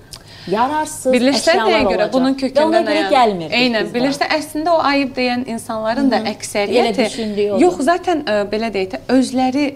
yararsız 0.51 1.13
Bilirsən 1.15 1.55
əşyalar 1.55 1.71
nəyə 1.71 1.85
görə 1.85 1.95
olacaq. 1.95 2.13
bunun 2.13 2.35
Və 2.35 2.41
kökündən 2.43 2.67
ona 2.69 2.83
görə 2.89 3.05
gəlmir. 3.13 3.55
Eynən, 3.61 3.89
bilirsən 3.95 4.35
əslində 4.39 4.75
o 4.75 4.83
ayıb 4.91 5.17
deyən 5.17 5.47
insanların 5.55 6.11
da 6.13 6.21
Elə 6.21 6.35
əksəriyyəti 6.35 7.07
düşündüyü 7.07 7.51
odur. 7.53 7.63
yox, 7.63 7.81
zaten 7.89 8.25
ə, 8.27 8.37
belə 8.53 8.73
deyək 8.75 8.91
də 8.95 9.01
özləri 9.17 9.67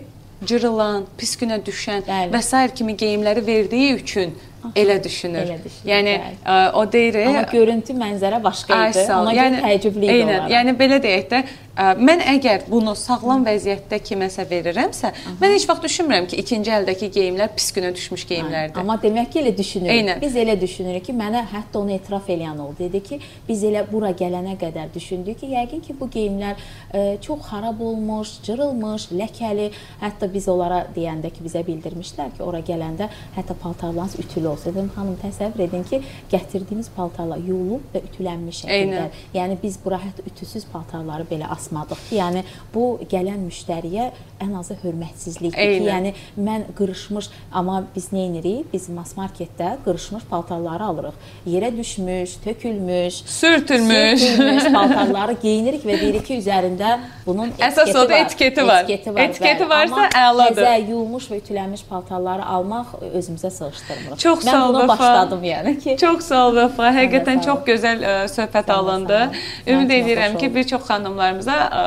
cırılan, 0.46 1.06
pis 1.18 1.36
günə 1.40 1.58
düşən 1.66 2.04
Bəli. 2.06 2.32
və 2.34 2.42
sair 2.42 2.70
kimi 2.70 2.96
geyimləri 2.96 3.46
verdiyi 3.46 3.94
üçün 3.94 4.34
elə 4.74 4.98
düşünür. 5.04 5.44
Elə 5.46 5.58
düşünür, 5.64 5.88
Yəni 5.92 6.14
ə, 6.44 6.58
o 6.74 6.84
deyir, 6.92 7.20
Amma 7.28 7.42
görüntü, 7.52 7.94
mənzərə 7.98 8.42
başqa 8.44 8.78
idi. 8.90 9.04
Ona 9.14 9.32
görə 9.36 9.62
təəccüblü 9.62 10.04
idi 10.04 10.12
eynən, 10.18 10.34
onlara. 10.40 10.52
yəni 10.54 10.74
belə 10.80 10.98
deyək 11.04 11.26
də, 11.30 11.40
ə, 11.78 11.88
mən 12.08 12.22
əgər 12.34 12.64
bunu 12.70 12.94
sağlam 12.98 13.44
vəziyyətdə 13.46 14.00
kiməsə 14.08 14.44
verirəmsə, 14.50 15.12
mən 15.40 15.54
heç 15.54 15.66
vaxt 15.70 15.84
düşünmürəm 15.86 16.26
ki, 16.30 16.40
ikinci 16.42 16.72
əldəki 16.74 17.10
geyimlər 17.14 17.52
pis 17.56 17.70
günə 17.76 17.92
düşmüş 17.94 18.24
geyimlərdir. 18.32 18.80
Amma 18.82 18.98
demək 19.02 19.30
ki, 19.32 19.42
elə 19.44 19.54
düşünürük. 19.58 19.94
Eynən. 19.94 20.20
Biz 20.24 20.36
elə 20.42 20.58
düşünürük 20.60 21.06
ki, 21.06 21.14
mənə 21.22 21.44
hətta 21.52 21.78
onu 21.82 21.94
etiraf 21.94 22.26
eləyən 22.34 22.58
oldu. 22.66 22.76
Dedi 22.82 23.02
ki, 23.06 23.20
biz 23.48 23.62
elə 23.70 23.84
bura 23.90 24.10
gələnə 24.10 24.56
qədər 24.60 24.90
düşündük 24.94 25.38
ki, 25.40 25.52
yəqin 25.54 25.84
ki, 25.86 25.94
bu 26.00 26.10
geyimlər 26.12 26.58
ə, 26.58 27.04
çox 27.24 27.46
xarab 27.50 27.80
olmuş, 27.80 28.34
cırılmış, 28.48 29.08
ləkəli. 29.22 29.70
Hətta 30.02 30.28
biz 30.34 30.48
onlara 30.50 30.82
deyəndə 30.96 31.30
ki, 31.34 31.46
bizə 31.46 31.62
bildirmişlər 31.66 32.34
ki, 32.36 32.42
ora 32.42 32.60
gələndə 32.66 33.08
hətta 33.36 33.54
paltarlarınız 33.62 34.18
ütülü 34.24 34.48
olsa. 34.58 34.74
Dedim, 34.74 34.90
xanım 34.94 35.16
təsəvvür 35.22 35.64
edin 35.68 35.84
ki, 35.88 36.00
gətirdiyiniz 36.32 36.90
paltarlar 36.96 37.38
yuyulub 37.38 37.84
və 37.94 38.02
ütülənmiş 38.08 38.62
şəkildə. 38.64 38.78
Eynən. 38.78 39.18
Yəni 39.34 39.58
biz 39.62 39.78
bura 39.84 40.00
hətta 40.02 40.24
ütüsüz 40.28 40.66
paltarları 40.72 41.26
belə 41.30 41.48
asmadıq 41.54 42.02
ki, 42.08 42.18
yəni 42.18 42.44
bu 42.74 42.98
gələn 43.10 43.40
müştəriyə 43.48 44.10
ən 44.42 44.54
azı 44.58 44.76
hörmətsizlikdir 44.82 45.72
ki, 45.78 45.86
yəni 45.88 46.12
mən 46.38 46.68
qırışmış, 46.78 47.30
amma 47.52 47.80
biz 47.94 48.10
nə 48.14 48.28
edirik? 48.30 48.68
Biz 48.72 48.88
mass 48.94 49.16
marketdə 49.18 49.76
qırışmış 49.84 50.24
paltarları 50.30 50.84
alırıq. 50.84 51.16
Yerə 51.46 51.70
düşmüş, 51.76 52.36
tökülmüş, 52.44 53.14
Sürtülmüş. 53.38 54.20
sürtülmüş 54.22 54.64
paltarları 54.76 55.36
geyinirik 55.42 55.84
və 55.86 56.00
deyirik 56.00 56.26
ki, 56.26 56.38
üzərində 56.42 56.98
bunun 57.26 57.52
Əsas 57.58 57.90
odur, 57.94 58.14
etiketi 58.18 58.66
var. 58.66 58.84
Etiketi 58.84 59.14
var. 59.14 59.22
Etiketi 59.28 59.68
varsa 59.68 60.08
əladır. 60.14 60.62
Təzə 60.62 60.76
yuyulmuş 60.88 61.30
və 61.32 61.40
ütülənmiş 61.42 61.84
paltarları 61.88 62.44
almaq 62.44 62.94
özümüzə 63.14 63.50
sığışdırmırıq. 63.50 64.18
Çox 64.18 64.37
mən 64.44 64.50
sağ 64.50 64.62
ol, 64.68 64.76
Vəfa. 64.78 64.88
başladım 64.88 65.44
yəni 65.44 65.74
ki. 65.82 65.96
Çox 66.00 66.28
sağ 66.28 66.44
ol 66.48 66.56
Vəfa. 66.58 66.92
Həqiqətən 66.98 67.42
çox 67.44 67.64
gözəl 67.66 68.04
ə, 68.04 68.14
söhbət 68.32 68.70
Sən 68.70 68.72
alındı. 68.76 69.20
Ümid 69.66 69.90
çox 69.90 69.98
edirəm 69.98 70.38
ki, 70.38 70.54
bir 70.54 70.70
çox 70.72 70.86
xanımlarımıza 70.88 71.58
ə, 71.82 71.84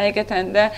həqiqətən 0.00 0.52
də 0.56 0.68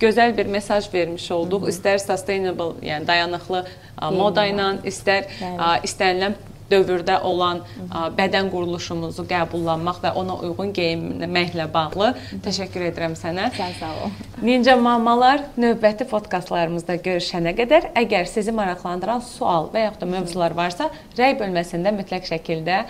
gözəl 0.00 0.36
bir 0.36 0.46
mesaj 0.46 0.92
vermiş 0.94 1.30
olduq. 1.34 1.68
İstər 1.72 1.98
sustainable, 2.02 2.76
yəni 2.86 3.06
dayanıqlı 3.08 3.64
ə, 3.64 4.12
moda 4.14 4.46
ilə, 4.50 4.70
istər 4.88 5.26
ə, 5.40 5.78
istənilən 5.88 6.38
dövrdə 6.70 7.18
olan 7.26 7.62
ə, 7.64 8.08
bədən 8.18 8.50
quruluşumuzu 8.52 9.24
qəbullanmaq 9.30 10.00
və 10.04 10.14
ona 10.20 10.38
uyğun 10.46 10.72
geyinməklə 10.76 11.68
bağlı 11.74 12.12
təşəkkür 12.44 12.88
edirəm 12.90 13.16
sənə. 13.18 13.50
Sən 13.56 13.76
sağ 13.80 13.92
ol. 14.06 14.16
Ninja 14.44 14.76
mamalar 14.78 15.46
növbəti 15.58 16.06
podkastlarımızda 16.10 16.98
görüşənə 17.04 17.54
qədər 17.58 17.92
əgər 17.98 18.28
sizi 18.30 18.54
maraqlandıran 18.54 19.24
sual 19.26 19.70
və 19.74 19.88
yaxud 19.88 20.04
da 20.04 20.10
mövzular 20.16 20.56
varsa, 20.58 20.90
rəy 21.18 21.38
bölməsində 21.40 21.94
mütləq 21.96 22.28
şəkildə 22.30 22.84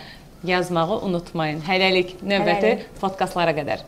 yazmağı 0.47 1.01
unutmayın. 1.07 1.63
Hələlik 1.67 2.19
növbəti 2.23 2.77
podkastlara 3.01 3.55
qədər. 3.57 3.87